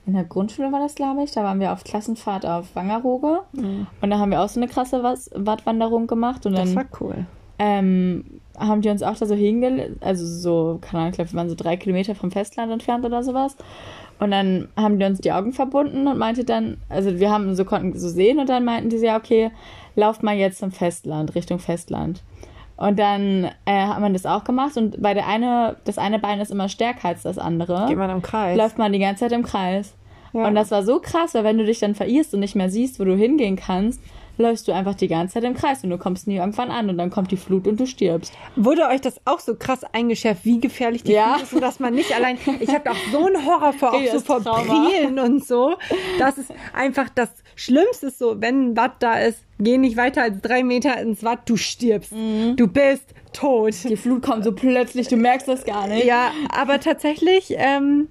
[0.05, 3.41] in der Grundschule war das, glaube ich, da waren wir auf Klassenfahrt auf Wangerooge.
[3.53, 6.45] Und da haben wir auch so eine krasse Was Wattwanderung gemacht.
[6.45, 7.25] Und Das dann war cool.
[7.59, 8.25] ähm,
[8.57, 11.49] haben die uns auch da so hingelegt, also so, keine Ahnung, ich glaube, wir waren
[11.49, 13.55] so drei Kilometer vom Festland entfernt oder sowas.
[14.19, 17.63] Und dann haben die uns die Augen verbunden und meinte dann, also wir haben so
[17.63, 19.51] konnten so sehen und dann meinten die so, ja, okay,
[19.95, 22.21] lauft mal jetzt zum Festland, Richtung Festland.
[22.75, 26.39] Und dann äh, hat man das auch gemacht und bei der eine, das eine Bein
[26.39, 28.57] ist immer stärker als das andere Geht man im Kreis.
[28.57, 29.95] läuft man die ganze Zeit im Kreis.
[30.33, 30.47] Ja.
[30.47, 32.99] Und das war so krass, weil wenn du dich dann verirrst und nicht mehr siehst,
[32.99, 34.01] wo du hingehen kannst,
[34.39, 36.97] läufst du einfach die ganze Zeit im Kreis und du kommst nie irgendwann an und
[36.97, 38.33] dann kommt die Flut und du stirbst.
[38.55, 41.33] Wurde euch das auch so krass eingeschärft, wie gefährlich die Ja.
[41.35, 42.37] Flut ist und dass man nicht allein.
[42.59, 44.39] Ich habe auch so einen Horror vor, auch so vor.
[44.39, 45.75] Prielen und so.
[46.17, 50.21] Das ist einfach das Schlimmste ist so, wenn ein Watt da ist, geh nicht weiter
[50.23, 52.13] als drei Meter ins Watt, du stirbst.
[52.55, 53.73] Du bist tot.
[53.83, 56.05] Die Flut kommt so plötzlich, du merkst das gar nicht.
[56.05, 58.07] Ja, aber tatsächlich, ähm,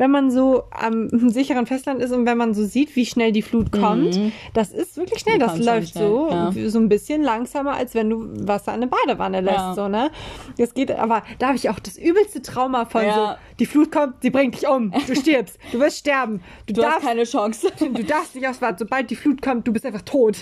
[0.00, 3.42] wenn man so am sicheren Festland ist und wenn man so sieht, wie schnell die
[3.42, 4.18] Flut kommt,
[4.54, 5.34] das ist wirklich schnell.
[5.34, 6.52] Die Das läuft schnell, so, ja.
[6.70, 9.74] so ein bisschen langsamer, als wenn du Wasser in eine Badewanne lässt, Ja.
[9.74, 10.10] so, ne?
[10.56, 13.14] Das geht, aber da habe ich auch das übelste Trauma von Ja.
[13.14, 16.82] so, die Flut kommt, sie bringt dich um, du stirbst, du wirst sterben, du, Du
[16.82, 17.68] hast darfst, keine Chance.
[17.78, 20.38] du darfst nicht aufs Bad, sobald die Flut kommt, du bist einfach tot.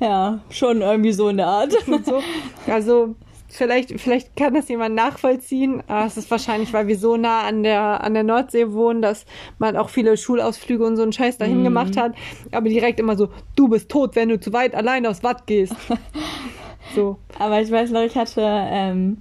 [0.00, 1.72] Ja, schon irgendwie so in der Art.
[2.04, 2.22] so.
[2.66, 3.14] Also
[3.56, 5.82] vielleicht, vielleicht kann das jemand nachvollziehen.
[5.86, 9.24] Aber es ist wahrscheinlich, weil wir so nah an der, an der Nordsee wohnen, dass
[9.58, 11.64] man auch viele Schulausflüge und so einen Scheiß dahin Mhm.
[11.64, 12.14] gemacht hat.
[12.52, 15.74] Aber direkt immer so, du bist tot, wenn du zu weit allein aufs Watt gehst.
[16.94, 17.18] So.
[17.38, 19.18] Aber ich weiß noch, ich hatte ähm,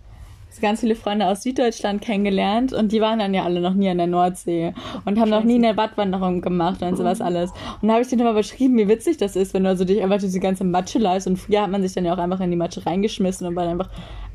[0.64, 3.98] ganz viele Freunde aus Süddeutschland kennengelernt und die waren dann ja alle noch nie an
[4.00, 4.74] der Nordsee
[5.06, 7.52] und haben noch nie eine Wattwanderung gemacht und sowas alles.
[7.82, 10.02] Und da habe ich denen immer beschrieben, wie witzig das ist, wenn du also dich
[10.02, 12.50] einfach diese ganze Matsche leist und früher hat man sich dann ja auch einfach in
[12.50, 13.90] die Matsche reingeschmissen und war einfach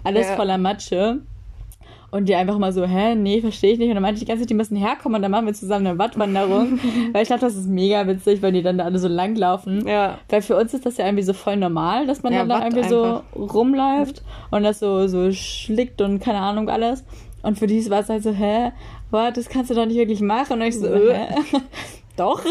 [0.04, 0.36] alles Ja.
[0.36, 1.20] voller Matsche.
[2.10, 3.88] Und die einfach mal so, hä, nee, verstehe ich nicht.
[3.88, 5.86] Und dann meinte ich die ganze Zeit, die müssen herkommen und dann machen wir zusammen
[5.86, 6.78] eine Wattwanderung.
[7.12, 9.86] weil ich glaube, das ist mega witzig, weil die dann da alle so langlaufen.
[9.86, 10.18] Ja.
[10.30, 12.64] Weil für uns ist das ja irgendwie so voll normal, dass man Ja, dann da
[12.64, 13.54] irgendwie so einfach.
[13.54, 17.04] rumläuft und das so, so schlickt und keine Ahnung alles.
[17.42, 18.72] Und für die war es halt so, hä,
[19.10, 20.54] was, das kannst du doch nicht wirklich machen.
[20.54, 21.14] Und ich so, Äh.
[21.14, 21.34] hä?
[22.16, 22.42] Doch.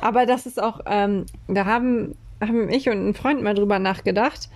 [0.00, 4.48] Aber das ist auch, ähm, da haben, haben ich und ein Freund mal drüber nachgedacht.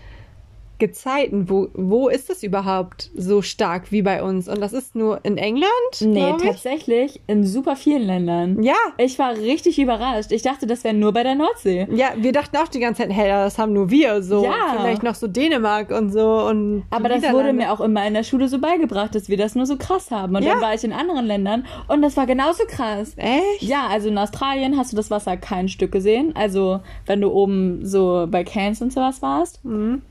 [0.79, 4.49] Gezeiten, wo, wo ist das überhaupt so stark wie bei uns?
[4.49, 5.67] Und das ist nur in England?
[6.01, 8.63] Nee, tatsächlich in super vielen Ländern.
[8.63, 8.75] Ja.
[8.99, 10.33] Ich war richtig überrascht.
[10.33, 11.87] Ich dachte, das wäre nur bei der Nordsee.
[11.93, 14.45] Ja, wir dachten auch die ganze Zeit, hey, das haben nur wir so.
[14.45, 14.75] Ja.
[14.79, 16.41] Vielleicht noch so Dänemark und so.
[16.47, 19.55] Und Aber das wurde mir auch immer in der Schule so beigebracht, dass wir das
[19.55, 20.37] nur so krass haben.
[20.37, 20.53] Und Ja.
[20.55, 23.15] dann war ich in anderen Ländern und das war genauso krass.
[23.17, 23.63] Echt?
[23.63, 26.35] Ja, also in Australien hast du das Wasser kein Stück gesehen.
[26.37, 30.03] Also wenn du oben so bei Cairns und sowas warst, Mhm.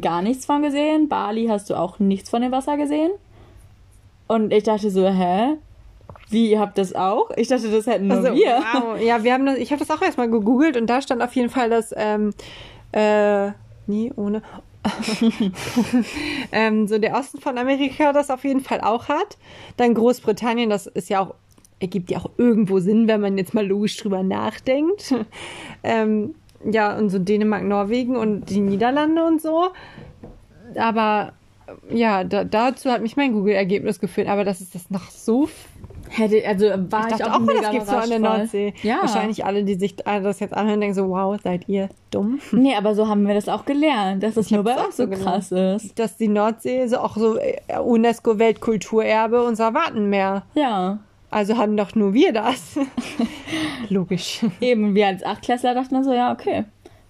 [0.00, 1.08] Gar nichts von gesehen.
[1.08, 3.10] Bali hast du auch nichts von dem Wasser gesehen.
[4.26, 5.56] Und ich dachte so, hä?
[6.30, 7.30] Wie, ihr habt das auch?
[7.36, 8.62] Ich dachte, das hätten nur Also, wir.
[8.72, 9.00] wow.
[9.00, 11.48] Ja, wir haben das, ich habe das auch erstmal gegoogelt und da stand auf jeden
[11.48, 12.34] Fall, dass ähm,
[12.92, 13.50] äh,
[13.86, 14.42] nie ohne
[16.52, 19.38] ähm, so der Osten von Amerika das auf jeden Fall auch hat.
[19.76, 21.34] Dann Großbritannien, das ist ja auch
[21.80, 25.14] ergibt ja auch irgendwo Sinn, wenn man jetzt mal logisch drüber nachdenkt.
[25.82, 29.68] ähm, ja, und so Dänemark, Norwegen und die Niederlande und so.
[30.76, 31.32] Aber
[31.90, 35.48] ja, da, dazu hat mich mein Google-Ergebnis geführt, aber das ist das noch so
[36.10, 38.74] Hätte, also war ich ich, dachte auch auch, mega das gibt's so an der Nordsee.
[38.82, 38.98] Ja.
[39.00, 42.40] Wahrscheinlich alle, die sich das jetzt anhören, denken so, wow, seid ihr dumm?
[42.52, 45.52] Nee, aber so haben wir das auch gelernt, dass es nur bei uns so krass
[45.52, 45.98] ist.
[45.98, 50.44] Dass die Nordsee so auch so äh, UNESCO-Weltkulturerbe uns erwarten mehr.
[50.54, 50.98] Ja.
[51.30, 52.78] Also haben doch nur wir das.
[53.90, 54.40] Logisch.
[54.60, 56.64] Eben, wir als Achtklässler dachten dann so, ja, okay.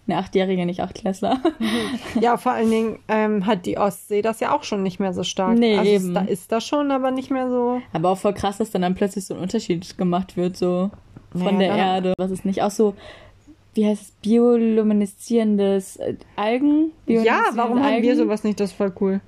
[0.07, 1.39] Eine Achtjährige, nicht Achtklässler.
[2.21, 5.23] Ja, vor allen Dingen ähm, hat die Ostsee das ja auch schon nicht mehr so
[5.23, 5.57] stark.
[5.59, 6.15] Nee, also eben.
[6.15, 7.81] Da ist das schon, aber nicht mehr so.
[7.93, 10.91] Aber auch voll krass, dass dann, dann plötzlich so ein Unterschied gemacht wird, so
[11.33, 12.15] von Ja, der dann- Erde.
[12.19, 12.95] Was ist nicht auch so,
[13.75, 16.93] wie heißt es, biolumineszierendes äh, Algen?
[17.07, 18.17] Ja, warum haben wir Algen?
[18.17, 18.59] sowas nicht?
[18.61, 19.21] Das ist voll cool.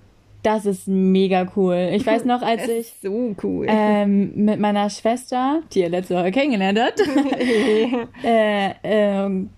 [0.42, 1.90] Das ist mega cool.
[1.92, 3.66] Ich weiß noch, als ich so cool.
[3.68, 7.00] ähm, mit meiner Schwester, die ihr letzte Woche kennengelernt hat,
[8.24, 9.50] äh, ähm,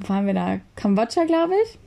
[0.00, 0.58] wo waren wir da?
[0.74, 1.78] Kambodscha, glaube ich.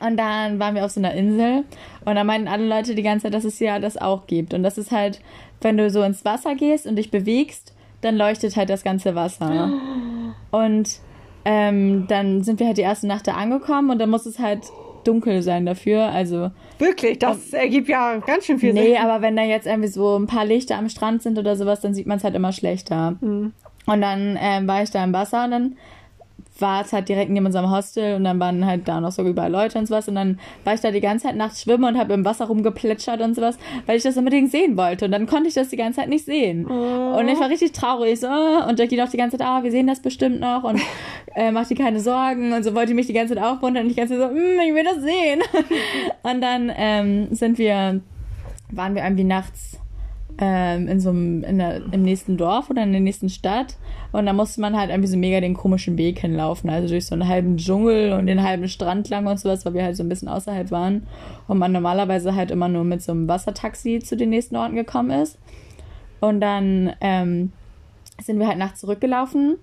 [0.00, 1.64] Und dann waren wir auf so einer Insel
[2.04, 4.52] und da meinten alle Leute die ganze Zeit, dass es ja das auch gibt.
[4.52, 5.20] Und das ist halt,
[5.60, 9.72] wenn du so ins Wasser gehst und dich bewegst, dann leuchtet halt das ganze Wasser.
[10.50, 10.98] Und
[11.44, 14.62] ähm, dann sind wir halt die erste Nacht da angekommen und dann muss es halt
[15.06, 16.06] dunkel sein dafür.
[16.06, 18.96] Also Wirklich, das ergibt ja ganz schön viel Nee, Sinn.
[19.02, 21.94] aber wenn da jetzt irgendwie so ein paar Lichter am Strand sind oder sowas, dann
[21.94, 23.16] sieht man es halt immer schlechter.
[23.20, 23.52] Und
[24.00, 25.76] dann ähm, war ich da im Wasser und dann
[26.58, 29.50] war es halt direkt neben unserem Hostel und dann waren halt da noch so überall
[29.50, 30.08] Leute und sowas.
[30.08, 33.20] Und dann war ich da die ganze Zeit nachts schwimmen und habe im Wasser rumgeplätschert
[33.20, 35.06] und sowas, weil ich das unbedingt sehen wollte.
[35.06, 36.66] Und dann konnte ich das die ganze Zeit nicht sehen.
[36.66, 38.28] Und ich war richtig traurig so.
[38.28, 40.62] Und Jackie doch die ganze Zeit, ah, wir sehen das bestimmt noch.
[40.62, 40.80] Und
[41.34, 42.52] äh, mach dir keine Sorgen.
[42.52, 44.60] Und so wollte ich mich die ganze Zeit aufmuntern und ich ganze Zeit so, "Mm,
[44.68, 45.40] ich will das sehen.
[46.22, 48.00] und dann ähm, sind wir
[48.70, 49.78] waren wir irgendwie nachts
[50.38, 53.76] ähm, in so einem, in der, im nächsten Dorf oder in der nächsten Stadt.
[54.12, 57.14] Und da musste man halt irgendwie so mega den komischen Weg hinlaufen, also durch so
[57.14, 60.08] einen halben Dschungel und den halben Strand lang und sowas, weil wir halt so ein
[60.08, 61.06] bisschen außerhalb waren.
[61.46, 65.10] Und man normalerweise halt immer nur mit so einem Wassertaxi zu den nächsten Orten gekommen
[65.10, 65.38] ist.
[66.20, 67.52] Und dann ähm,
[68.22, 69.56] sind wir halt nachts zurückgelaufen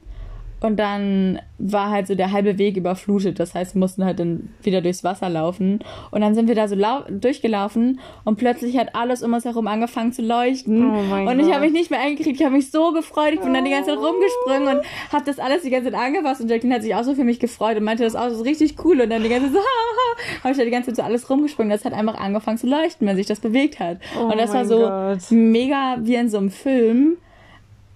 [0.62, 3.40] und dann war halt so der halbe Weg überflutet.
[3.40, 5.80] Das heißt, wir mussten halt dann wieder durchs Wasser laufen.
[6.12, 9.66] Und dann sind wir da so lau durchgelaufen und plötzlich hat alles um uns herum
[9.66, 10.86] angefangen zu leuchten.
[10.86, 12.40] Oh und ich habe mich nicht mehr eingekriegt.
[12.40, 13.34] Ich habe mich so gefreut.
[13.34, 16.42] Ich bin dann die ganze Zeit rumgesprungen und habe das alles die ganze Zeit angefasst.
[16.42, 18.76] Und Jacqueline hat sich auch so für mich gefreut und meinte, das auch so richtig
[18.86, 19.02] cool.
[19.02, 19.60] Und dann die ganze Zeit so,
[20.44, 21.72] habe ich da die ganze Zeit so alles rumgesprungen.
[21.72, 23.98] Das hat einfach angefangen zu leuchten, wenn sich das bewegt hat.
[24.16, 25.32] Oh und das war so Gott.
[25.32, 27.18] mega wie in so einem Film.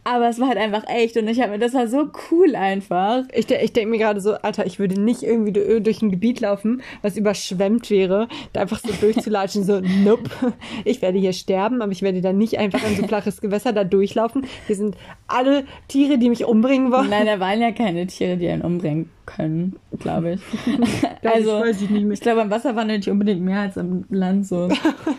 [0.07, 3.23] Aber es war halt einfach echt und ich habe mir, das war so cool einfach.
[3.33, 6.41] Ich, ich denke mir gerade so, Alter, ich würde nicht irgendwie du- durch ein Gebiet
[6.41, 10.29] laufen, was überschwemmt wäre, da einfach so durchzulatschen, so, nope,
[10.85, 13.83] ich werde hier sterben, aber ich werde da nicht einfach in so flaches Gewässer da
[13.83, 14.45] durchlaufen.
[14.67, 14.95] Hier sind
[15.27, 17.09] alle Tiere, die mich umbringen wollen.
[17.09, 20.41] Nein, da waren ja keine Tiere, die einen umbringen können, glaube ich.
[21.21, 22.13] Das also, weiß ich nicht mehr.
[22.13, 24.69] ich glaube, am Wasser wandern nicht unbedingt mehr als am Land so.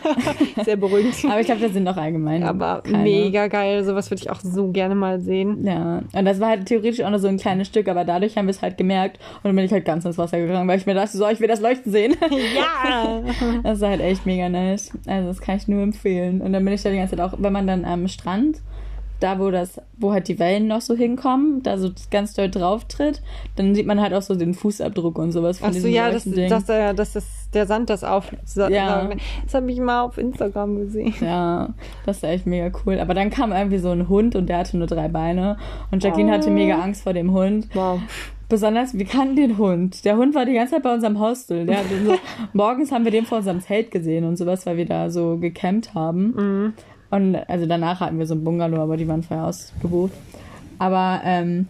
[0.65, 1.17] Sehr beruhigend.
[1.25, 2.45] Aber ich glaube, das sind auch allgemein.
[2.45, 2.99] Aber keine.
[2.99, 3.83] mega geil.
[3.83, 5.67] Sowas würde ich auch so gerne mal sehen.
[5.67, 8.47] Ja, und das war halt theoretisch auch nur so ein kleines Stück, aber dadurch haben
[8.47, 10.87] wir es halt gemerkt und dann bin ich halt ganz ins Wasser gegangen, weil ich
[10.87, 12.15] mir dachte, so, ich will das Leuchten sehen.
[12.57, 13.23] Ja!
[13.63, 14.93] Das war halt echt mega nice.
[15.07, 16.41] Also das kann ich nur empfehlen.
[16.41, 18.61] Und dann bin ich da die ganze Zeit auch, wenn man dann am Strand,
[19.21, 22.85] da wo das, wo halt die Wellen noch so hinkommen, da so ganz doll drauf
[22.85, 23.23] tritt,
[23.57, 26.25] dann sieht man halt auch so den Fußabdruck und sowas von Ach so, ja, das,
[26.25, 28.31] dass, der, dass das, der Sand das auf.
[28.55, 29.09] Ja.
[29.45, 31.15] Das habe ich mal auf Instagram gesehen.
[31.21, 31.71] Ja,
[32.05, 33.01] das ist echt mega cool.
[33.01, 35.57] Aber dann kam irgendwie so ein Hund und der hatte nur drei Beine.
[35.91, 37.69] Und Jacqueline hatte mega Angst vor dem Hund.
[37.75, 38.01] Wow.
[38.49, 40.05] Besonders, wir kannten den Hund.
[40.05, 41.67] Der Hund war die ganze Zeit bei unserem Hostel.
[41.67, 42.15] Der hat so,
[42.53, 45.95] morgens haben wir den vor unserem Zelt gesehen und sowas, weil wir da so gecampt
[45.95, 46.35] haben.
[46.37, 46.73] Mhm.
[47.11, 50.13] Und also danach hatten wir so ein Bungalow, aber die waren vorher ausgebucht.
[50.79, 51.69] Aber ähm,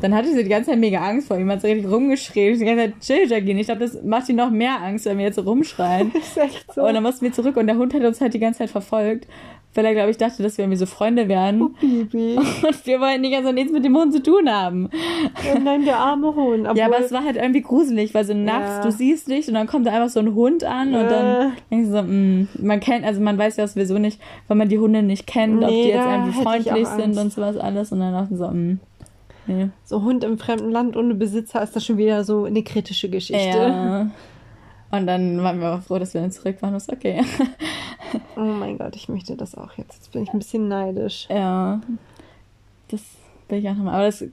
[0.00, 2.58] dann hatte sie die ganze Zeit mega Angst vor ihm, hat so richtig rumgeschrien.
[2.58, 3.60] Die ganze Zeit, chill, Jacqueline.
[3.60, 6.12] Ich glaube, das macht ihm noch mehr Angst, wenn wir jetzt so rumschreien.
[6.12, 6.86] Das ist echt so.
[6.86, 9.26] Und dann mussten wir zurück und der Hund hat uns halt die ganze Zeit verfolgt,
[9.74, 11.74] weil er, glaube ich, dachte, dass wir irgendwie so Freunde wären.
[11.80, 12.36] Baby.
[12.66, 14.90] Und wir wollten die ganze Zeit nichts mit dem Hund zu tun haben.
[15.54, 16.62] Oh nein, der arme Hund.
[16.66, 18.82] Obwohl, Ja, aber es war halt irgendwie gruselig, weil so nachts, Ja.
[18.82, 21.08] du siehst nicht und dann kommt da einfach so ein Hund an und Äh.
[21.08, 24.68] dann denkst du so, mh, man kennt, also man weiß ja sowieso nicht, wenn man
[24.68, 28.00] die Hunde nicht kennt, ob Nee, die jetzt irgendwie freundlich sind und sowas alles und
[28.00, 28.76] dann dachten so, mh,
[29.46, 29.68] nee.
[29.84, 33.56] so Hund im fremden Land ohne Besitzer ist das schon wieder so eine kritische Geschichte.
[33.56, 34.10] Ja.
[34.92, 36.72] Und dann waren wir auch froh, dass wir dann zurück waren.
[36.74, 37.22] Das ist okay.
[38.36, 39.94] Oh mein Gott, ich möchte das auch jetzt.
[39.94, 41.28] Jetzt bin ich ein bisschen neidisch.
[41.30, 41.80] Ja.
[42.88, 43.02] Das
[43.48, 43.94] will ich auch nochmal.
[43.94, 44.24] Aber das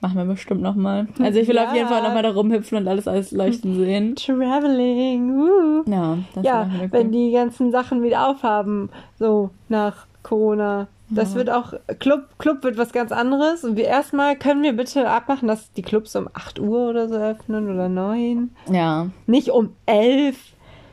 [0.00, 1.08] machen wir bestimmt nochmal.
[1.18, 1.66] Also ich will Ja.
[1.66, 4.14] auf jeden Fall nochmal da rumhüpfen und alles alles leuchten sehen.
[4.14, 5.30] Traveling.
[5.40, 5.82] Uh.
[5.90, 6.92] Ja, das Ja, wieder cool.
[6.92, 10.86] wenn die ganzen Sachen wieder aufhaben, so nach Corona.
[11.14, 11.36] Das Ja.
[11.36, 13.64] wird auch, Club, Club wird was ganz anderes.
[13.64, 17.14] Und wir erstmal können wir bitte abmachen, dass die Clubs um 8 Uhr oder so
[17.16, 18.50] öffnen oder 9.
[18.70, 19.08] Ja.
[19.26, 20.36] Nicht um 11.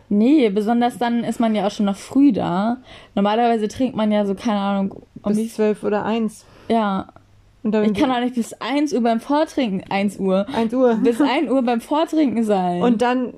[0.10, 2.78] Nee, besonders dann ist man ja auch schon noch früh da.
[3.16, 6.46] Normalerweise trinkt man ja so, keine Ahnung, um Bis 12 oder 1.
[6.68, 7.08] Ja.
[7.64, 10.96] Ich kann auch nicht bis 1 Uhr beim Vortrinken, 1 Uhr, 1 Uhr.
[10.96, 12.82] bis 1 Uhr beim Vortrinken sein.
[12.82, 13.36] Und dann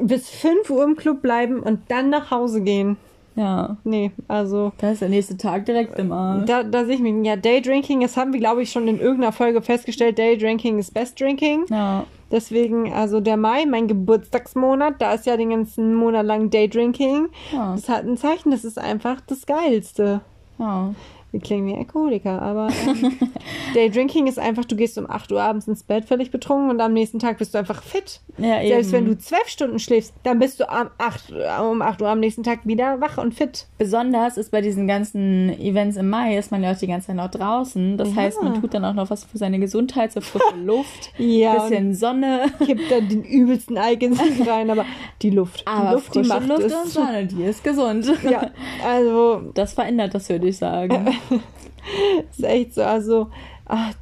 [0.00, 2.96] bis 5 Uhr im Club bleiben und dann nach Hause gehen.
[3.36, 6.46] Ja, Nee, also da ist der nächste Tag direkt im Arsch.
[6.46, 7.14] da, da sehe ich mich.
[7.24, 10.18] Ja, Daydrinking, das haben wir, glaube ich, schon in irgendeiner Folge festgestellt.
[10.18, 11.66] Daydrinking ist Best Drinking.
[11.68, 12.04] Ja.
[12.30, 17.28] Deswegen, also der Mai, mein Geburtstagsmonat, da ist ja den ganzen Monat lang Daydrinking.
[17.52, 17.74] Ja.
[17.74, 20.22] Das hat ein Zeichen, das ist einfach das Geilste.
[20.58, 20.94] ja.
[21.32, 23.12] Wir klingen wie Alkoholiker, aber ähm,
[23.74, 26.92] Daydrinking ist einfach, du gehst um 8 Uhr abends ins Bett völlig betrunken und am
[26.92, 28.20] nächsten Tag bist du einfach fit.
[28.38, 31.32] Ja, Selbst wenn du zwölf Stunden schläfst, dann bist du am 8,
[31.70, 33.66] um 8 Uhr am nächsten Tag wieder wach und fit.
[33.76, 37.16] Besonders ist bei diesen ganzen Events im Mai, ist man ja auch die ganze Zeit
[37.16, 37.98] noch draußen.
[37.98, 38.16] Das Ja.
[38.16, 41.94] heißt, man tut dann auch noch was für seine Gesundheit, so frische Luft, Ja, bisschen
[41.94, 42.46] Sonne.
[42.64, 44.84] kippt dann den übelsten Alk ins rein, aber
[45.22, 48.06] die Luft, die Aber Luft, die macht Luft und Sonne, die ist gesund.
[48.22, 48.50] Ja,
[48.84, 51.15] also Das verändert das, würde ich sagen.
[52.30, 53.28] ist echt so, also
[53.66, 53.94] ach,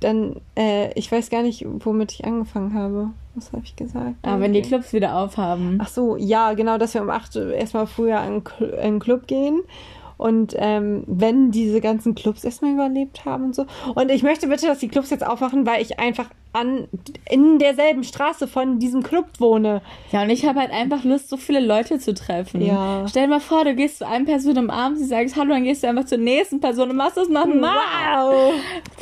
[0.00, 3.10] dann, äh, ich weiß gar nicht, womit ich angefangen habe.
[3.34, 4.16] Was habe ich gesagt?
[4.22, 5.78] Aber wenn die Clubs wieder aufhaben.
[5.80, 9.62] Ach so, ja, genau, dass wir um 8 Uhr erstmal früher in den Club gehen.
[10.22, 13.66] Und ähm, wenn diese ganzen Clubs erstmal überlebt haben und so.
[13.94, 16.86] Und ich möchte bitte, dass die Clubs jetzt aufwachen, weil ich einfach an
[17.30, 19.80] in derselben Straße von diesem Club wohne.
[20.12, 22.60] Ja, und ich habe halt einfach Lust, so viele Leute zu treffen.
[22.60, 23.04] Ja.
[23.08, 25.64] Stell dir mal vor, du gehst zu einer Person am Abend, sie sagt Hallo, dann
[25.64, 27.74] gehst du einfach zur nächsten Person und machst das nochmal.
[28.14, 28.52] Wow!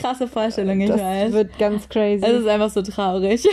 [0.01, 1.33] Krasse Vorstellung, ich Das weiß.
[1.33, 2.25] wird ganz crazy.
[2.25, 3.45] Es ist einfach so traurig.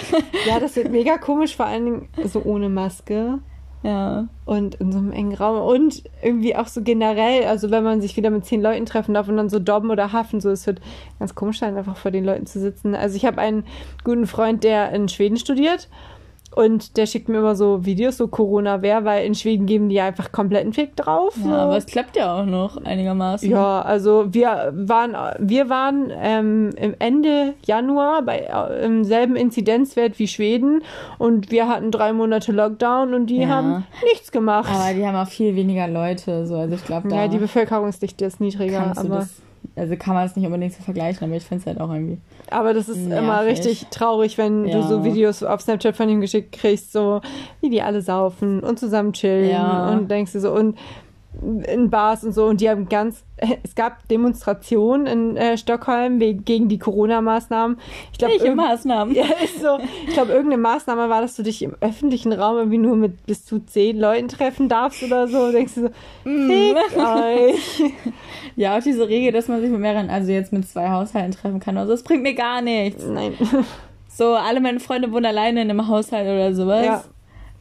[0.47, 3.39] ja, das wird mega komisch, vor allen Dingen so ohne Maske.
[3.83, 4.27] Ja.
[4.45, 8.17] Und in so einem engen Raum und irgendwie auch so generell, also wenn man sich
[8.17, 10.79] wieder mit zehn Leuten treffen darf und dann so dobben oder haffen, so es wird
[11.19, 12.95] ganz komisch sein, einfach vor den Leuten zu sitzen.
[12.95, 13.65] Also ich habe einen
[14.03, 15.89] guten Freund, der in Schweden studiert
[16.57, 20.01] und der schickt mir immer so Videos, so Corona wer, weil in Schweden geben die
[20.01, 21.35] einfach kompletten Fick drauf.
[21.41, 21.49] so.
[21.49, 23.49] Ja, aber es klappt ja auch noch einigermaßen.
[23.49, 30.17] Ja, also wir waren, wir waren ähm, im Ende Januar bei äh, im selben Inzidenzwert
[30.19, 30.81] wie Schweden
[31.17, 33.47] und wir hatten drei Monate Lockdown und die Ja.
[33.49, 34.69] haben nichts gemacht.
[34.73, 36.45] Aber die haben auch viel weniger Leute.
[36.47, 36.55] So.
[36.55, 39.41] Also ich glaube, da ja, die Bevölkerungsdichte ist niedriger, aber, das.
[39.75, 42.17] Also kann man es nicht unbedingt so vergleichen, aber ich finde es halt auch irgendwie.
[42.49, 43.51] aber das ist immer nervig.
[43.59, 44.81] richtig traurig, wenn du Ja.
[44.81, 47.21] so Videos auf Snapchat von ihm geschickt kriegst, so
[47.61, 49.89] wie die alle saufen und zusammen chillen Ja.
[49.91, 50.77] und denkst du so und
[51.67, 53.23] in Bars und so und die haben ganz
[53.63, 57.77] es gab Demonstrationen in äh, Stockholm wegen, gegen die Corona-Maßnahmen.
[58.11, 59.13] Ich glaube, Welche Maßnahmen?
[59.15, 59.77] Ja, ist so.
[60.07, 63.45] Ich glaube, irgendeine Maßnahme war, dass du dich im öffentlichen Raum irgendwie nur mit bis
[63.45, 65.51] zu zehn Leuten treffen darfst oder so.
[65.51, 65.89] Denkst du so,
[66.23, 66.75] Mm.
[66.97, 67.83] euch.
[68.55, 71.59] Ja, auch diese Regel, dass man sich mit mehreren, also jetzt mit zwei Haushalten treffen
[71.59, 71.77] kann.
[71.77, 73.05] Also das bringt mir gar nichts.
[73.05, 73.33] Nein.
[74.09, 76.85] So, alle meine Freunde wohnen alleine in einem Haushalt oder sowas.
[76.85, 77.03] Ja.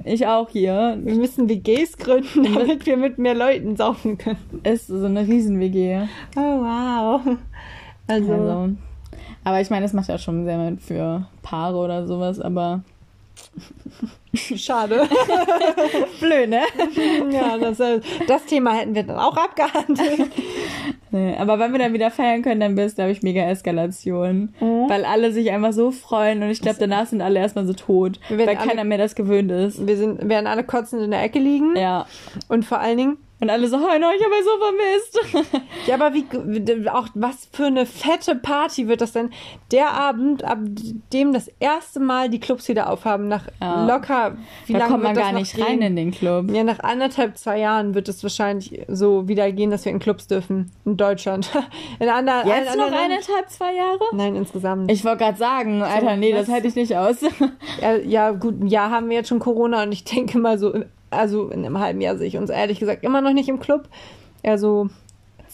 [0.04, 0.98] Ich auch hier.
[1.02, 4.60] Wir müssen WGs gründen, damit wir mit mehr Leuten saufen können.
[4.62, 6.06] Ist so eine Riesen-WG.
[6.36, 7.20] Oh, wow.
[8.06, 8.70] Also, Also.
[9.44, 12.82] Aber ich meine, das macht ja schon sehr mit für Paare oder sowas, aber.
[14.34, 15.08] Schade.
[16.20, 16.62] Blöd, ne?
[17.30, 20.30] ja, das, äh, das Thema hätten wir dann auch abgehandelt.
[21.10, 24.54] Nee, aber wenn wir dann wieder feiern können, dann wird es, glaube ich, mega Eskalation.
[24.60, 24.88] Mhm.
[24.88, 28.20] Weil alle sich einfach so freuen und ich glaube, danach sind alle erstmal so tot,
[28.28, 29.86] weil alle- keiner mehr das gewöhnt ist.
[29.86, 31.76] Wir sind, werden alle kotzend in der Ecke liegen.
[31.76, 32.06] Ja.
[32.48, 35.60] Und vor allen Dingen, Und alle so, oh no, ich habe euch so vermisst.
[35.86, 39.30] ja, aber wie, auch was für eine fette Party wird das denn?
[39.72, 40.58] Der Abend, ab
[41.12, 43.84] dem das erste Mal die Clubs wieder aufhaben, nach Ja.
[43.86, 45.64] locker, wie da lange kommt man gar nicht gehen?
[45.64, 46.50] rein in den Club.
[46.50, 50.26] Ja, nach anderthalb, zwei Jahren wird es wahrscheinlich so wieder gehen, dass wir in Clubs
[50.28, 50.72] dürfen.
[50.86, 51.50] In Deutschland.
[52.00, 54.00] In anderen, Jetzt noch eineinhalb, zwei Jahre?
[54.12, 54.90] Nein, insgesamt.
[54.90, 57.16] Ich wollte gerade sagen, Alter, nee, das halte ich nicht aus.
[57.82, 60.72] Ja, ja, gut, ein Jahr haben wir jetzt schon Corona und ich denke mal so,
[61.10, 63.88] also in einem halben Jahr sehe ich uns ehrlich gesagt immer noch nicht im Club.
[64.44, 64.88] Ja, so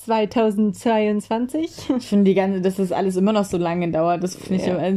[0.05, 1.91] 2022.
[1.99, 4.67] Ich finde die ganze, dass das alles immer noch so lange dauert, das finde ich,
[4.67, 4.75] Ja.
[4.77, 4.91] aber-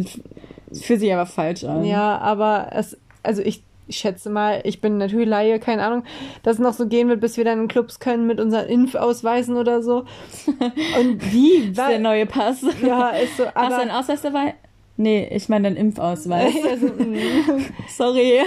[0.70, 1.86] das fühlt sich aber falsch an.
[1.86, 6.04] Ja, aber es, also ich, ich schätze mal, ich bin natürlich Laie, keine Ahnung,
[6.44, 9.58] dass es noch so gehen wird, bis wir dann in Clubs können mit unseren Impfausweisen
[9.58, 10.06] oder so.
[11.00, 11.72] Und wie?
[11.74, 12.63] Das ist der neue Pass.
[12.86, 14.00] ja, ist so, Hast du einen aber.
[14.00, 14.56] Ausweis dabei?
[14.98, 16.54] Nee, ich meine deinen Impfausweis.
[16.70, 16.88] Also.
[17.89, 18.39] Sorry.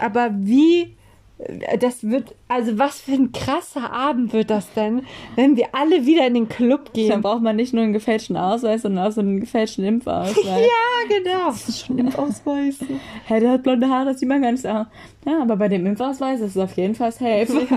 [0.00, 0.95] Aber wie,
[1.78, 5.02] das wird, also was für ein krasser Abend wird das denn,
[5.34, 7.20] wenn wir alle wieder in den Club Dann gehen?
[7.20, 10.36] braucht man nicht nur einen gefälschten Ausweis, sondern auch so einen gefälschten Impfausweis.
[10.46, 11.46] Ja, genau.
[11.48, 12.78] Das ist schon Impfausweis.
[13.26, 14.68] Hey, der hat blonde Haare, das sieht man gar nicht so.
[14.68, 17.66] Ja, aber bei dem Impfausweis ist es auf jeden Fall safe.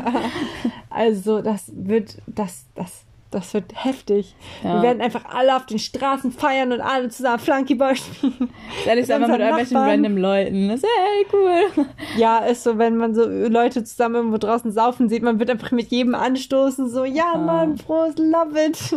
[0.89, 4.35] Also, das wird, das, das, das wird heftig.
[4.63, 4.75] Ja.
[4.75, 8.49] Wir werden einfach alle auf den Straßen feiern und alle zusammen Flunkyball spielen.
[8.85, 10.69] Ehrlich, Mit einfach mit irgendwelchen random Leuten.
[10.69, 11.85] Das ist hey, cool.
[12.17, 15.71] Ja, ist so, wenn man so Leute zusammen irgendwo draußen saufen sieht, man wird einfach
[15.71, 18.95] mit jedem anstoßen, so, ja, Mann, Prost, love it.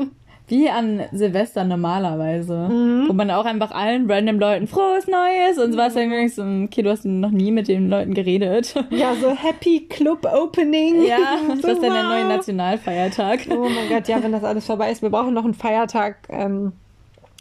[0.49, 2.69] Wie an Silvester normalerweise.
[2.69, 3.09] Mhm.
[3.09, 5.95] Wo man auch einfach allen random Leuten frohes Neues und sowas.
[5.95, 8.75] Dann denkst du, okay, du hast noch nie mit den Leuten geredet.
[8.91, 11.05] Ja, so Happy Club Opening.
[11.07, 13.47] Ja, so, das ist dann der neue Nationalfeiertag.
[13.51, 15.01] Oh mein Gott, ja, wenn das alles vorbei ist.
[15.01, 16.73] Wir brauchen noch einen Feiertag, ähm,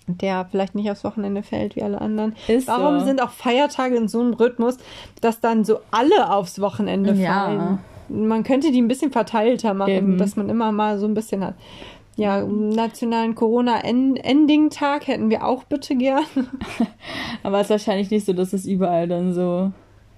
[0.08, 2.36] der vielleicht nicht aufs Wochenende fällt wie alle anderen.
[2.48, 3.06] Ist Warum so.
[3.06, 4.78] sind auch Feiertage in so einem Rhythmus,
[5.22, 7.34] dass dann so alle aufs Wochenende Ja.
[7.46, 7.80] fallen?
[8.10, 10.18] Man könnte die ein bisschen verteilter machen, Eben.
[10.18, 11.54] dass man immer mal so ein bisschen hat.
[12.18, 16.26] Ja, einen nationalen Corona-Ending-Tag hätten wir auch bitte gern.
[17.44, 19.72] Aber es ist wahrscheinlich nicht so, dass es überall dann so.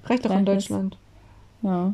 [0.06, 0.70] Reicht doch in Gleich ist.
[0.70, 0.98] Deutschland.
[1.62, 1.94] Ja.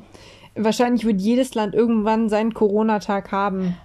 [0.56, 3.78] Wahrscheinlich wird jedes Land irgendwann seinen Corona-Tag haben.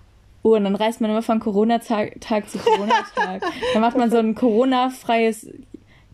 [0.42, 3.42] Oh, und dann reist man immer von Corona-Tag Tag zu Corona-Tag.
[3.72, 5.50] dann macht man so ein Corona-freies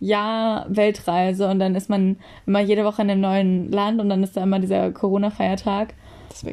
[0.00, 4.22] Jahr Weltreise und dann ist man immer jede Woche in einem neuen Land und dann
[4.22, 5.94] ist da immer dieser Corona-Feiertag.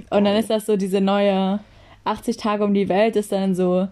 [0.09, 1.59] Und dann ist das so diese neue
[2.07, 3.87] 80 Tage um die Welt, ist dann so,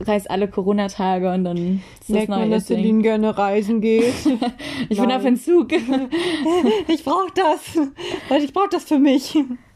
[0.00, 1.56] reist alle Corona-Tage und dann
[2.00, 2.76] ist das Merkt man, neue dass Ding.
[2.78, 4.14] Celine gerne reisen geht.
[4.88, 5.18] Ich bin Nein.
[5.18, 5.72] auf Entzug.
[6.88, 7.78] ich brauch das.
[8.42, 9.34] Ich brauch das für mich.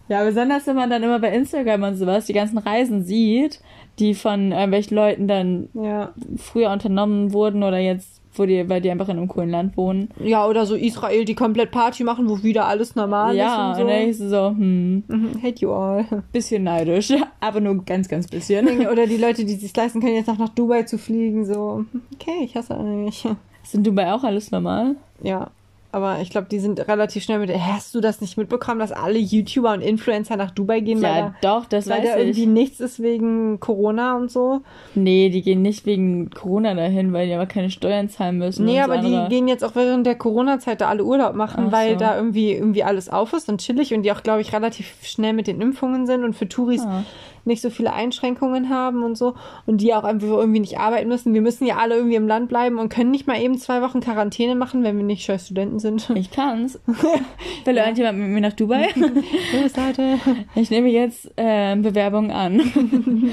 [0.08, 3.60] Ja, besonders wenn man dann immer bei Instagram und sowas die ganzen Reisen sieht,
[3.98, 6.12] die von irgendwelchen Leuten dann Ja.
[6.36, 10.08] früher unternommen wurden oder jetzt, wo die, weil die einfach in einem coolen Land wohnen.
[10.22, 13.84] Ja, oder so Israel, die komplett Party machen, wo wieder alles normal ja, ist und
[13.84, 13.96] und so.
[14.08, 16.04] ist es so, hm, Mhm, Hate you all.
[16.32, 18.86] bisschen neidisch, aber nur ganz, ganz bisschen.
[18.86, 22.44] Oder die Leute, die sich leisten können, jetzt noch nach Dubai zu fliegen, so, okay,
[22.44, 23.24] ich hasse eigentlich.
[23.62, 24.96] Ist in Dubai auch alles normal?
[25.22, 25.50] Ja.
[25.92, 27.50] Aber ich glaube, die sind relativ schnell mit.
[27.52, 31.66] Hast du das nicht mitbekommen, dass alle YouTuber und Influencer nach Dubai gehen, Ja, doch,
[31.66, 32.48] das da, weil da weiß irgendwie ich.
[32.48, 34.60] nichts ist wegen Corona und so?
[34.94, 38.64] Nee, die gehen nicht wegen Corona dahin, weil die aber keine Steuern zahlen müssen.
[38.66, 39.24] Nee, aber andere.
[39.24, 41.98] die gehen jetzt auch während der Corona-Zeit da alle Urlaub machen, Ach weil so.
[41.98, 45.32] da irgendwie, irgendwie alles auf ist und chillig und die auch, glaube ich, relativ schnell
[45.32, 47.02] mit den Impfungen sind und für Touris Ah.
[47.44, 49.34] nicht so viele Einschränkungen haben und so
[49.66, 51.34] und die auch einfach irgendwie nicht arbeiten müssen.
[51.34, 54.00] Wir müssen ja alle irgendwie im Land bleiben und können nicht mal eben zwei Wochen
[54.00, 56.08] Quarantäne machen, wenn wir nicht scheiß Studenten sind.
[56.14, 56.78] Ich kann's.
[57.64, 58.88] Will irgendjemand mit mir nach Dubai?
[58.94, 60.18] Los, Leute.
[60.54, 62.60] Ich nehme jetzt äh, Bewerbungen an.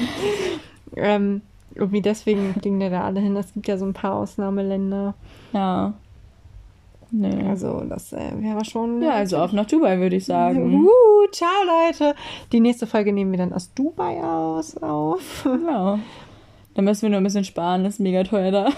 [0.96, 1.42] ähm,
[1.76, 3.36] irgendwie deswegen fliegen ja da alle hin.
[3.36, 5.14] Es gibt ja so ein paar Ausnahmeländer.
[5.54, 5.94] Ja.
[7.12, 7.48] Nee.
[7.48, 9.02] Also das äh, wäre schon...
[9.02, 10.84] ja, also auf nach Dubai, würde ich sagen.
[10.84, 12.16] Uh, ciao Leute.
[12.52, 15.46] Die nächste Folge nehmen wir dann aus Dubai aus auf.
[15.46, 16.00] Ja.
[16.78, 18.70] Da müssen wir nur ein bisschen sparen, das ist mega teuer da.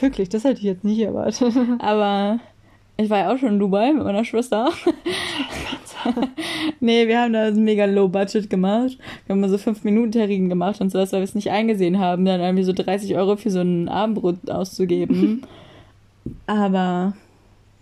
[0.00, 1.52] Wirklich, das hätte ich jetzt nicht erwartet.
[1.80, 2.38] Aber
[2.96, 4.70] ich war ja auch schon in Dubai mit meiner Schwester.
[6.80, 8.98] nee, wir haben da so mega low budget gemacht.
[9.26, 11.98] Wir haben mal so 5 Minuten Terrigen gemacht und sowas, weil wir es nicht eingesehen
[11.98, 15.42] haben, dann irgendwie so 30 Euro für so ein Abendbrot auszugeben.
[16.46, 17.14] Aber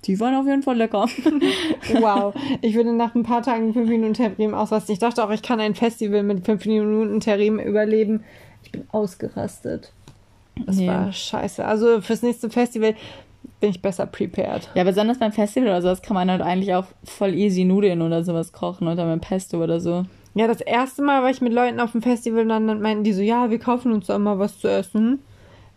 [0.07, 1.07] die waren auf jeden Fall lecker.
[2.01, 2.35] Wow.
[2.63, 4.93] Ich würde nach ein paar Tagen 5 Minuten Terrinen ausrasten.
[4.93, 8.23] Ich dachte auch, ich kann ein Festival mit 5 Minuten Terrinen überleben.
[8.63, 9.93] Ich bin ausgerastet.
[10.67, 10.87] Das Nee.
[10.87, 11.65] war scheiße.
[11.65, 12.95] Also fürs nächste Festival
[13.61, 14.69] bin ich besser prepared.
[14.75, 18.25] Ja, besonders beim Festival oder sowas kann man halt eigentlich auch voll easy Nudeln oder
[18.25, 20.05] sowas kochen oder mit Pesto oder so.
[20.35, 23.13] Ja, das erste Mal war ich mit Leuten auf dem Festival und dann meinten die
[23.13, 25.21] so, ja, wir kaufen uns da immer was zu essen.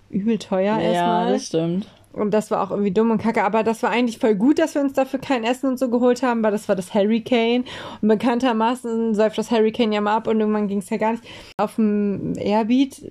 [0.09, 1.33] Übel teuer Ja, erstmal.
[1.33, 1.87] das stimmt.
[2.13, 3.43] Und das war auch irgendwie dumm und kacke.
[3.43, 6.21] Aber das war eigentlich voll gut, dass wir uns dafür kein Essen und so geholt
[6.21, 7.65] haben, weil das war das Hurricane.
[8.01, 11.23] Und bekanntermaßen säuft das Hurricane ja mal ab und irgendwann ging es ja gar nicht.
[11.57, 13.01] Auf dem Airbeat,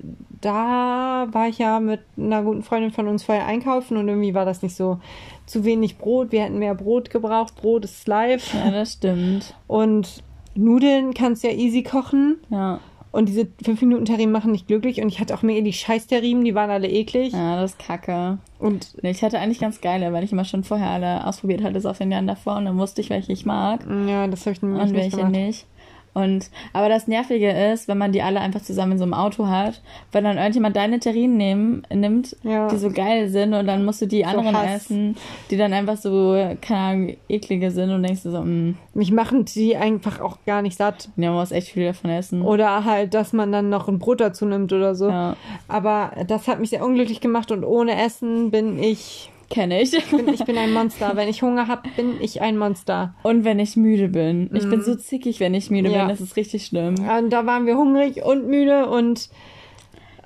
[0.41, 4.45] da war ich ja mit einer guten Freundin von uns vorher einkaufen und irgendwie war
[4.45, 5.01] das nicht so
[5.47, 6.31] zu wenig Brot.
[6.31, 7.57] Wir hätten mehr Brot gebraucht.
[7.57, 8.55] Brot ist live.
[8.55, 9.57] Ja, das stimmt.
[9.67, 10.23] Und
[10.55, 12.39] Nudeln kannst du ja easy kochen.
[12.51, 12.79] Ja,
[13.13, 15.01] Und diese 5-Minuten-Terrinen machen nicht glücklich.
[15.03, 17.33] Und ich hatte auch mega die Scheiß-Terrinen, die waren alle eklig.
[17.33, 18.39] ja, das ist kacke.
[18.59, 21.81] Und Nee, Ich hatte eigentlich ganz geile, weil ich immer schon vorher alle ausprobiert hatte,
[21.81, 24.53] so auf den Jahren davor und dann wusste ich, welche ich mag ja, das habe
[24.53, 25.33] ich nämlich und welche gemacht.
[25.33, 25.67] nicht.
[26.15, 29.47] Und, aber das Nervige ist, wenn man die alle einfach zusammen in so einem Auto
[29.47, 29.81] hat,
[30.13, 32.69] wenn dann irgendjemand deine Terrinen nehmen, nimmt, Ja.
[32.69, 34.85] die so geil sind und dann musst du die anderen Hass.
[34.85, 35.17] essen,
[35.51, 39.47] die dann einfach so, keine Ahnung, eklige sind und denkst du so, mh, Mich machen
[39.47, 41.09] die einfach auch gar nicht satt.
[41.17, 42.43] ja, man muss echt viel davon essen.
[42.43, 45.09] Oder halt, dass man dann noch ein Brot dazu nimmt oder so.
[45.09, 45.35] Ja,
[45.67, 49.91] Aber das hat mich sehr unglücklich gemacht und ohne Essen bin ich, kenne ich.
[50.11, 51.15] bin, ich bin ein Monster.
[51.15, 53.15] Wenn ich Hunger habe, bin ich ein Monster.
[53.23, 54.51] Und wenn ich müde bin.
[54.55, 55.91] Ich bin so zickig, wenn ich müde.
[55.91, 56.01] Ja.
[56.01, 56.95] bin, das ist richtig schlimm.
[56.95, 59.29] Und da waren wir hungrig und müde und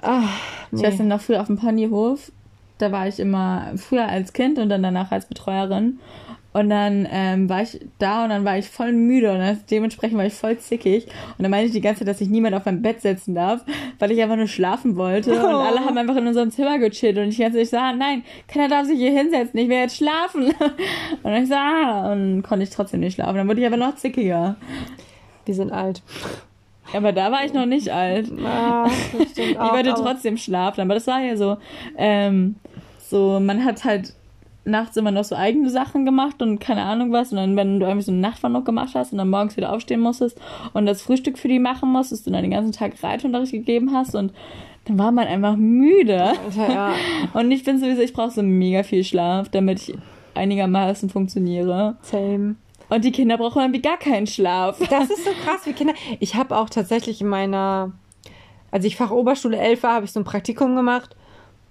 [0.01, 0.23] ah,
[0.73, 0.87] Ich nee.
[0.87, 2.33] weiß noch früher auf dem Ponyhof,
[2.79, 5.99] da war ich immer früher als Kind und dann danach als Betreuerin.
[6.57, 10.17] Und dann ähm, war ich da und dann war ich voll müde und dann, dementsprechend
[10.17, 11.05] war ich voll zickig.
[11.37, 13.61] Und dann meinte ich die ganze Zeit, dass ich niemand auf mein Bett setzen darf,
[13.99, 15.33] weil ich einfach nur schlafen wollte.
[15.33, 15.59] Und Oh.
[15.59, 18.69] alle haben einfach in unserem Zimmer gechillt und ich ganze Zeit so, ah, nein, keiner
[18.69, 20.45] darf sich hier hinsetzen, ich will jetzt schlafen.
[21.23, 23.37] Und ich so, ah, und konnte ich trotzdem nicht schlafen.
[23.37, 24.57] Dann wurde ich aber noch zickiger.
[25.45, 26.03] wir sind alt.
[26.95, 28.31] Aber da war ich noch nicht alt.
[28.45, 28.89] Ah,
[29.19, 31.57] Ich wollte trotzdem schlafen, aber das war ja so,
[31.99, 32.55] ähm,
[33.09, 34.15] so, man hat halt
[34.67, 37.31] nachts immer noch so eigene Sachen gemacht und keine Ahnung was.
[37.31, 39.73] Und dann, wenn du irgendwie so eine Nachtfahrt noch gemacht hast und dann morgens wieder
[39.73, 40.39] aufstehen musstest
[40.75, 44.15] und das Frühstück für die machen musstest und dann den ganzen Tag Reitunterricht gegeben hast
[44.15, 44.33] und
[44.87, 46.23] dann war man einfach müde.
[46.23, 46.95] Alter, ja.
[47.35, 49.95] Und ich bin sowieso, ich brauche so mega viel Schlaf, damit ich
[50.35, 51.97] einigermaßen funktioniere.
[52.03, 52.55] Same.
[52.89, 54.79] Und die Kinder brauchen irgendwie gar keinen Schlaf.
[54.89, 55.95] Das ist so krass, wie Kinder.
[56.21, 57.95] Ich habe auch tatsächlich in meiner,
[58.71, 61.17] als ich Fachoberschule 11 war, habe ich so ein Praktikum gemacht.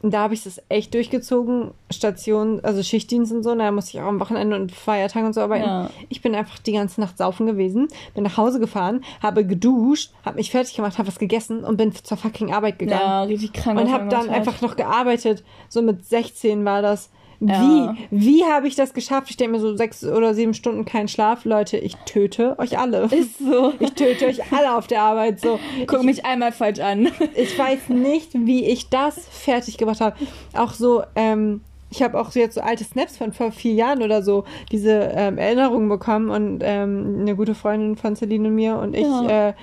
[0.06, 1.72] Und da habe ich das echt durchgezogen.
[1.89, 3.53] Station, also Schichtdienst und so.
[3.53, 5.66] Und da musste ich auch am Wochenende und Feiertagen und so arbeiten.
[5.66, 5.89] Ja.
[6.10, 10.36] Ich bin einfach die ganze Nacht saufen gewesen, bin nach Hause gefahren, habe geduscht, habe
[10.36, 13.01] mich fertig gemacht, habe was gegessen und bin zur fucking Arbeit gegangen.
[13.01, 13.80] Ja, richtig krank.
[13.80, 15.43] und habe dann einfach noch gearbeitet.
[15.70, 17.10] So mit 16 war das.
[17.40, 17.50] Wie?
[17.52, 17.96] Ja.
[18.12, 19.30] Wie habe ich das geschafft?
[19.30, 21.46] Ich denke mir so sechs oder sieben Stunden kein Schlaf.
[21.46, 23.04] Leute, ich töte euch alle.
[23.12, 23.74] Ist so.
[23.80, 25.40] Ich töte euch alle auf der Arbeit.
[25.42, 27.10] So, Guck mich einmal falsch an.
[27.36, 30.16] ich weiß nicht, wie ich das fertig gemacht habe.
[30.54, 31.62] Auch so, ähm,
[31.92, 34.92] ich habe auch so jetzt so alte Snaps von vor vier Jahren oder so diese
[35.14, 39.50] ähm, Erinnerungen bekommen und ähm, eine gute Freundin von Celine und mir und ich Ja.
[39.50, 39.54] äh,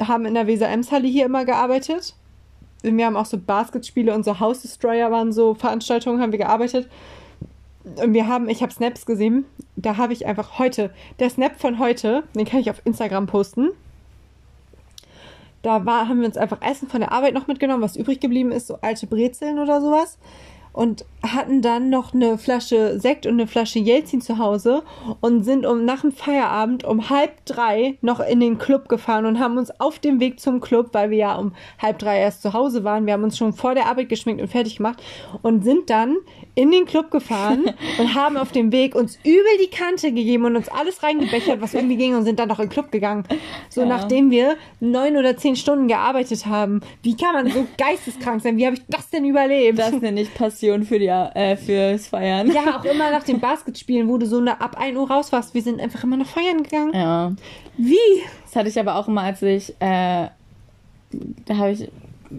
[0.00, 2.14] haben in der Weser-Ems-Halle hier immer gearbeitet.
[2.84, 6.88] Wir haben auch so Basketspiele und so House Destroyer waren so Veranstaltungen, haben wir gearbeitet.
[8.02, 11.78] Und wir haben, ich habe Snaps gesehen, da habe ich einfach heute, der Snap von
[11.78, 13.70] heute, den kann ich auf Instagram posten.
[15.62, 18.52] Da war, haben wir uns einfach Essen von der Arbeit noch mitgenommen, was übrig geblieben
[18.52, 20.18] ist, so alte Brezeln oder sowas.
[20.74, 24.82] Und hatten dann noch eine Flasche Sekt und eine Flasche Jelzin zu Hause
[25.20, 29.38] und sind um nach dem Feierabend um halb drei noch in den Club gefahren und
[29.38, 32.52] haben uns auf dem Weg zum Club, weil wir ja um halb drei erst zu
[32.52, 35.02] Hause waren, wir haben uns schon vor der Arbeit geschminkt und fertig gemacht
[35.42, 36.16] und sind dann
[36.56, 37.64] in den Club gefahren
[37.98, 41.74] und haben auf dem Weg uns übel die Kante gegeben und uns alles reingebechert, was
[41.74, 43.24] irgendwie ging und sind dann noch in den Club gegangen.
[43.68, 43.86] So Ja.
[43.88, 46.80] nachdem wir neun oder zehn Stunden gearbeitet haben.
[47.02, 48.56] Wie kann man so geisteskrank sein?
[48.56, 49.78] Wie habe ich das denn überlebt?
[49.78, 52.50] Das nenne ich Passion für die, äh, fürs Feiern.
[52.52, 55.54] ja, auch immer nach den Basketspielen, wo du so eine, ab 1 Uhr raus warst.
[55.54, 56.92] Wir sind einfach immer noch feiern gegangen.
[56.94, 57.32] Ja.
[57.76, 57.96] Wie?
[58.44, 60.28] Das hatte ich aber auch immer, als ich, äh,
[61.46, 61.88] da habe ich,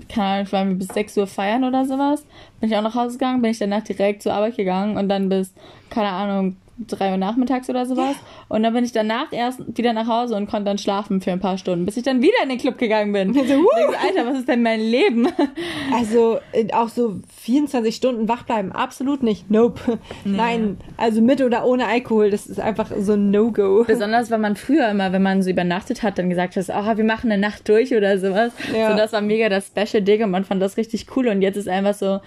[0.10, 2.26] keine Ahnung, ich war bis 6 Uhr feiern oder sowas.
[2.60, 5.30] Bin ich auch nach Hause gegangen, bin ich danach direkt zur Arbeit gegangen und dann
[5.30, 5.54] bis,
[5.89, 8.15] keine Ahnung, 3 Uhr nachmittags oder sowas.
[8.49, 11.39] Und dann bin ich danach erst wieder nach Hause und konnte dann schlafen für ein
[11.39, 13.34] paar Stunden, bis ich dann wieder in den Club gegangen bin.
[13.34, 15.28] So, Ich denk so, Alter, was ist denn mein Leben?
[15.93, 16.39] Also
[16.73, 19.49] auch so 24 Stunden wach bleiben, absolut nicht.
[19.49, 19.99] Nope.
[20.26, 23.86] Nein, also mit oder ohne Alkohol, das ist einfach so ein No-Go.
[23.88, 27.03] Besonders, weil man früher immer, wenn man so übernachtet hat, dann gesagt hat, ah, wir
[27.03, 28.51] machen eine Nacht durch oder sowas.
[28.76, 28.91] Ja.
[28.91, 31.55] So, das war mega das Special Ding und man fand das richtig cool und jetzt
[31.55, 32.19] ist einfach so,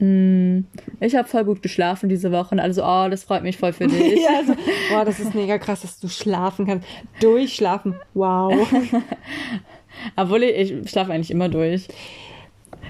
[0.00, 3.86] ich habe voll gut geschlafen diese Woche und also, oh, das freut mich voll für
[3.88, 4.20] dich.
[4.22, 4.54] ja, also,
[4.90, 6.86] boah, das ist mega krass, dass du schlafen kannst.
[7.20, 8.52] Durchschlafen, wow.
[10.16, 11.88] Obwohl ich, ich schlafe eigentlich immer durch.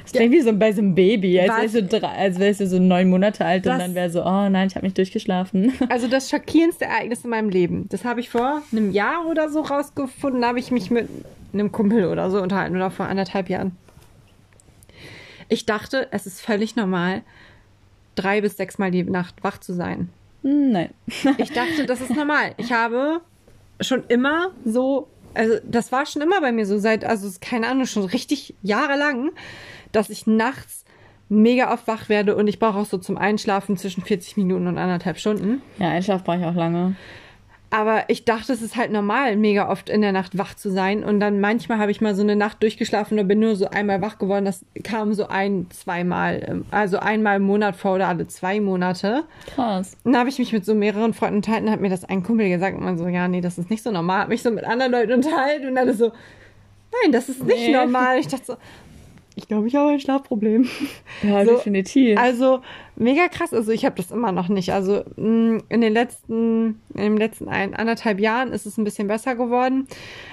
[0.02, 2.66] Das klingt wie so bei so einem Baby, als wärst du, drei, als wärst du
[2.66, 5.72] so neun Monate alt und Das- dann wäre so, oh nein, ich habe nicht durchgeschlafen.
[5.90, 7.86] Also das schockierendste Ereignis in meinem Leben.
[7.90, 10.40] Das habe ich vor einem Jahr oder so rausgefunden.
[10.42, 11.08] Da habe ich mich mit
[11.52, 13.72] einem Kumpel oder so unterhalten oder vor anderthalb Jahren.
[15.48, 17.22] Ich dachte, es ist völlig normal,
[18.14, 20.10] drei bis sechs Mal die Nacht wach zu sein.
[20.42, 20.90] Nein.
[21.38, 22.54] Ich dachte, das ist normal.
[22.56, 23.20] Ich habe
[23.80, 27.86] schon immer so, also das war schon immer bei mir so, seit, also keine Ahnung,
[27.86, 29.30] schon richtig jahrelang,
[29.92, 30.84] dass ich nachts
[31.28, 34.78] mega oft wach werde und ich brauche auch so zum Einschlafen zwischen 40 Minuten und
[34.78, 35.62] anderthalb Stunden.
[35.78, 36.96] Ja, Einschlaf brauche ich auch lange.
[37.70, 41.04] Aber ich dachte, es ist halt normal, mega oft in der Nacht wach zu sein.
[41.04, 44.00] Und dann manchmal habe ich mal so eine Nacht durchgeschlafen und bin nur so einmal
[44.00, 44.46] wach geworden.
[44.46, 49.24] Das kam so ein, zweimal, ähm, also einmal im Monat vor oder alle zwei Monate.
[49.54, 49.98] Krass.
[50.04, 52.74] Dann habe ich mich mit so mehreren Freunden unterhalten, hat mir das ein Kumpel gesagt
[52.78, 54.20] und man so, ja, nee, das ist nicht so normal.
[54.22, 56.06] Hab mich so mit anderen Leuten unterhalten und alle so,
[57.02, 57.72] nein, das ist nicht Nee.
[57.74, 58.18] normal.
[58.18, 58.56] Ich dachte so,
[59.34, 60.66] ich glaube, ich habe ein Schlafproblem.
[61.22, 62.18] Ja, So, definitiv.
[62.18, 62.60] Also
[62.98, 63.52] mega krass.
[63.52, 64.72] Also ich habe das immer noch nicht.
[64.72, 69.08] Also mh, in den letzten, in den letzten ein, anderthalb Jahren ist es ein bisschen
[69.08, 69.86] besser geworden,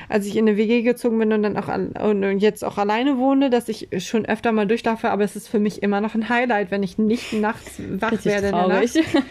[0.09, 3.18] als ich in eine WG gezogen bin und dann auch al- und jetzt auch alleine
[3.18, 5.09] wohne, dass ich schon öfter mal durchlaufe.
[5.09, 8.32] Aber es ist für mich immer noch ein Highlight, wenn ich nicht nachts wach Richtig
[8.32, 8.47] werde.
[8.47, 8.95] In der traurig.
[8.95, 9.26] Nacht.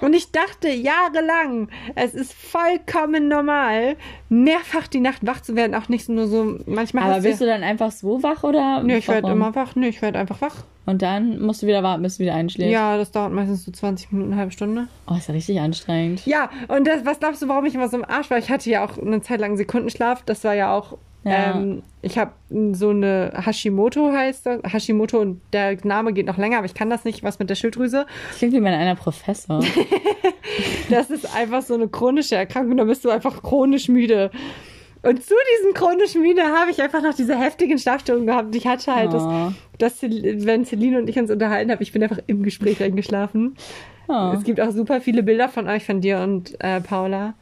[0.00, 3.96] Und ich dachte jahrelang, es ist vollkommen normal,
[4.28, 5.74] mehrfach die Nacht wach zu werden.
[5.74, 8.82] Auch nicht nur so, manchmal Aber bist du du dann einfach so wach oder?
[8.82, 9.76] Nö, ich werde immer wach.
[9.76, 10.64] Nö, ich werde einfach wach.
[10.86, 12.72] Und dann musst du wieder warten, bis du wieder einschläfst.
[12.74, 14.88] Ja, das dauert meistens so 20 Minuten, eine halbe Stunde.
[15.06, 16.26] Oh, ist ja richtig anstrengend.
[16.26, 18.38] Ja, und das, was glaubst du, warum ich immer so im Arsch war?
[18.38, 20.22] Ich hatte ja auch eine Zeit lang Sekundenschlaf.
[20.24, 20.98] Das war ja auch.
[21.22, 21.54] Ja.
[21.54, 22.32] Ähm, ich habe
[22.72, 24.60] so eine Hashimoto heißt das.
[24.64, 27.22] Hashimoto und der Name geht noch länger, aber ich kann das nicht.
[27.22, 28.06] Was mit der Schilddrüse?
[28.28, 29.62] Das klingt wie mein einer Professor.
[30.90, 32.76] Das ist einfach so eine chronische Erkrankung.
[32.76, 34.30] Da bist du einfach chronisch müde.
[35.04, 38.54] Und zu diesem chronisch müde habe ich einfach noch diese heftigen Schlafstörungen gehabt.
[38.54, 39.52] Ich hatte halt Oh.
[39.78, 43.56] das, das, wenn Celine und ich uns unterhalten haben, ich bin einfach im Gespräch eingeschlafen.
[44.08, 44.32] Oh.
[44.36, 47.34] Es gibt auch super viele Bilder von euch, von dir und äh, Paula.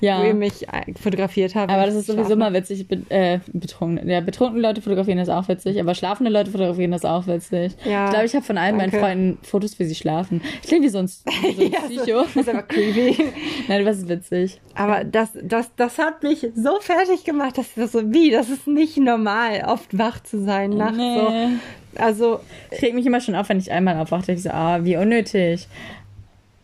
[0.00, 0.32] Wo ihr Ja.
[0.34, 1.70] mich äh, fotografiert habt.
[1.72, 2.86] Aber das ist sowieso mal witzig.
[2.88, 4.08] Be äh, betrunken.
[4.08, 7.72] Ja, betrunkene Leute fotografieren das auch witzig, aber schlafende Leute fotografieren das auch witzig.
[7.84, 9.04] Ja, ich glaube, ich habe von allen meinen danke.
[9.06, 10.40] Freunden Fotos, wie sie schlafen.
[10.62, 12.04] Ich klinge wie so ein, so ein Ja, Psycho.
[12.04, 13.24] so, das ist aber creepy.
[13.68, 14.60] Nein, das ist witzig.
[14.74, 18.48] Aber das, das, das hat mich so fertig gemacht, dass ich das so, wie, das
[18.50, 20.96] ist nicht normal, oft wach zu sein nachts.
[20.96, 21.02] So.
[21.30, 21.48] Nee.
[21.96, 22.40] Also,
[22.70, 24.32] Ich reg mich immer schon auf, wenn ich einmal aufwache.
[24.32, 25.66] Ich so, ah, wie unnötig.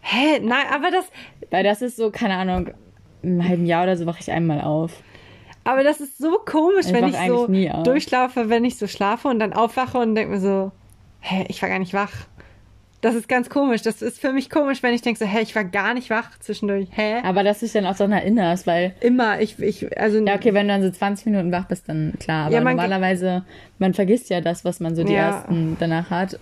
[0.03, 1.07] hä, nein, aber das,
[1.51, 2.71] Weil das ist so, keine Ahnung,
[3.25, 4.93] im halben Jahr oder so wache ich einmal auf.
[5.65, 7.47] aber das ist so komisch, Ich wenn ich so
[7.85, 10.73] durchschlafe, wenn ich so schlafe und dann aufwache und denke mir so,
[11.21, 12.13] hä, ich war gar nicht wach.
[13.01, 13.83] Das ist ganz komisch.
[13.83, 16.39] Das ist für mich komisch, wenn ich denke so, hä, ich war gar nicht wach
[16.39, 16.89] zwischendurch.
[16.93, 17.21] Hä?
[17.23, 20.55] Aber dass du dich dann auch daran erinnerst, weil, Immer, ich, ich, also, ja, okay,
[20.55, 22.47] wenn du dann so 20 Minuten wach bist, dann klar.
[22.47, 23.45] Aber Ja, man- normalerweise,
[23.79, 25.29] man vergisst ja das, was man so die Ja.
[25.41, 26.39] ersten danach hat.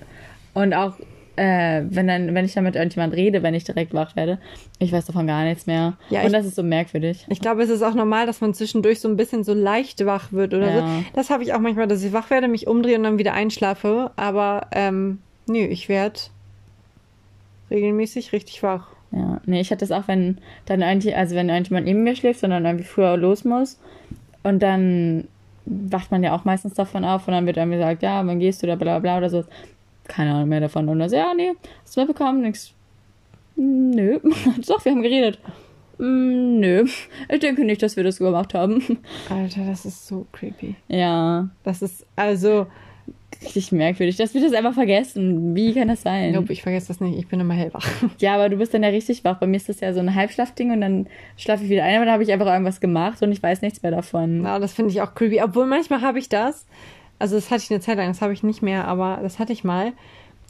[0.54, 0.94] Und auch,
[1.36, 4.38] äh, wenn dann, wenn ich dann mit irgendjemand rede, wenn ich direkt wach werde,
[4.78, 5.94] ich weiß davon gar nichts mehr.
[6.10, 7.24] Ja, Und ich- das ist so merkwürdig.
[7.30, 10.32] Ich glaube, es ist auch normal, dass man zwischendurch so ein bisschen so leicht wach
[10.32, 10.78] wird oder Ja.
[10.80, 11.04] so.
[11.14, 14.10] Das habe ich auch manchmal, dass ich wach werde, mich umdrehe und dann wieder einschlafe.
[14.16, 16.20] Aber ähm, nö, ich werde
[17.70, 18.88] regelmäßig richtig wach.
[19.12, 22.42] Ja, nee, ich hatte das auch, wenn dann eigentlich, also wenn irgendjemand neben mir schläft
[22.42, 23.78] dann irgendwie früher los muss
[24.42, 25.28] und dann
[25.66, 28.62] wacht man ja auch meistens davon auf und dann wird irgendwie gesagt, ja, wann gehst
[28.62, 29.44] du da, bla bla bla oder so.
[30.08, 30.88] Keine Ahnung mehr davon.
[30.88, 31.52] Und dann so, ja, nee,
[31.84, 32.42] hast du mitbekommen?
[32.42, 32.72] Nix.
[33.56, 34.18] "Mm, Nö.
[34.66, 35.38] Doch, wir haben geredet.
[35.98, 36.84] "Mm, Nö.
[37.28, 38.82] Ich denke nicht, dass wir das gemacht haben.
[39.30, 40.74] Alter, das ist so creepy.
[40.88, 42.66] Ja, Das ist also,
[43.42, 44.16] richtig merkwürdig.
[44.16, 45.54] Dass wir das einfach vergessen.
[45.54, 46.32] Wie kann das sein?
[46.32, 47.18] nope, ich vergesse das nicht.
[47.18, 47.86] Ich bin immer hellwach.
[48.18, 49.38] Ja, aber du bist dann ja richtig wach.
[49.38, 52.04] Bei mir ist das ja so ein Halbschlafding und dann schlafe ich wieder ein, aber
[52.06, 54.42] dann habe ich einfach irgendwas gemacht und ich weiß nichts mehr davon.
[54.42, 55.40] Na, das finde ich auch creepy.
[55.42, 56.66] Obwohl manchmal habe ich das.
[57.22, 59.52] Also das hatte ich eine Zeit lang, das habe ich nicht mehr, aber das hatte
[59.52, 59.92] ich mal,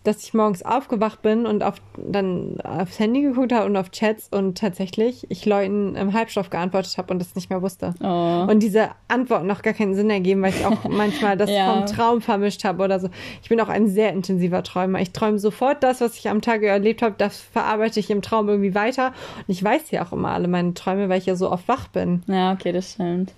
[0.05, 4.27] dass ich morgens aufgewacht bin und auf, dann aufs Handy geguckt habe und auf Chats
[4.33, 7.95] und tatsächlich ich Leuten im Halbstoff geantwortet habe und das nicht mehr wusste.
[8.03, 8.51] Oh.
[8.51, 11.73] Und diese Antworten noch gar keinen Sinn ergeben, weil ich auch manchmal das Ja.
[11.75, 13.11] vom Traum vermischt habe oder so.
[13.43, 14.99] Ich bin auch ein sehr intensiver Träumer.
[15.01, 18.49] Ich träume sofort das, was ich am Tag erlebt habe, das verarbeite ich im Traum
[18.49, 19.09] irgendwie weiter.
[19.37, 21.87] Und ich weiß ja auch immer alle meine Träume, weil ich ja so oft wach
[21.89, 22.23] bin.
[22.27, 23.35] Ja, okay, das stimmt.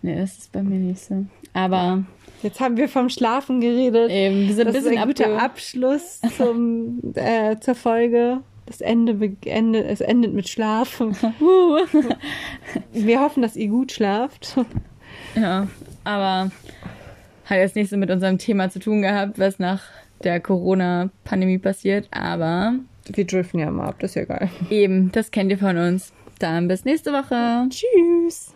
[0.00, 1.26] Nee, das ist bei mir nicht so.
[1.52, 2.02] Aber
[2.42, 4.10] Jetzt haben wir vom Schlafen geredet.
[4.10, 8.38] eben, wir sind ein das ist bisschen ein guter Abschluss zum, äh, zur Folge.
[8.66, 11.00] Das Ende, Ende, es endet mit Schlaf.
[12.92, 14.56] Wir hoffen, dass ihr gut schlaft.
[15.34, 15.66] Ja,
[16.04, 16.50] aber
[17.44, 19.82] hat jetzt nicht so mit unserem Thema zu tun gehabt, was nach
[20.22, 22.74] der Corona-Pandemie passiert, aber
[23.12, 24.48] Wir driften ja mal ab, das ist ja geil.
[24.70, 26.12] eben, das kennt ihr von uns.
[26.38, 27.68] Dann bis nächste Woche.
[27.68, 28.54] Tschüss.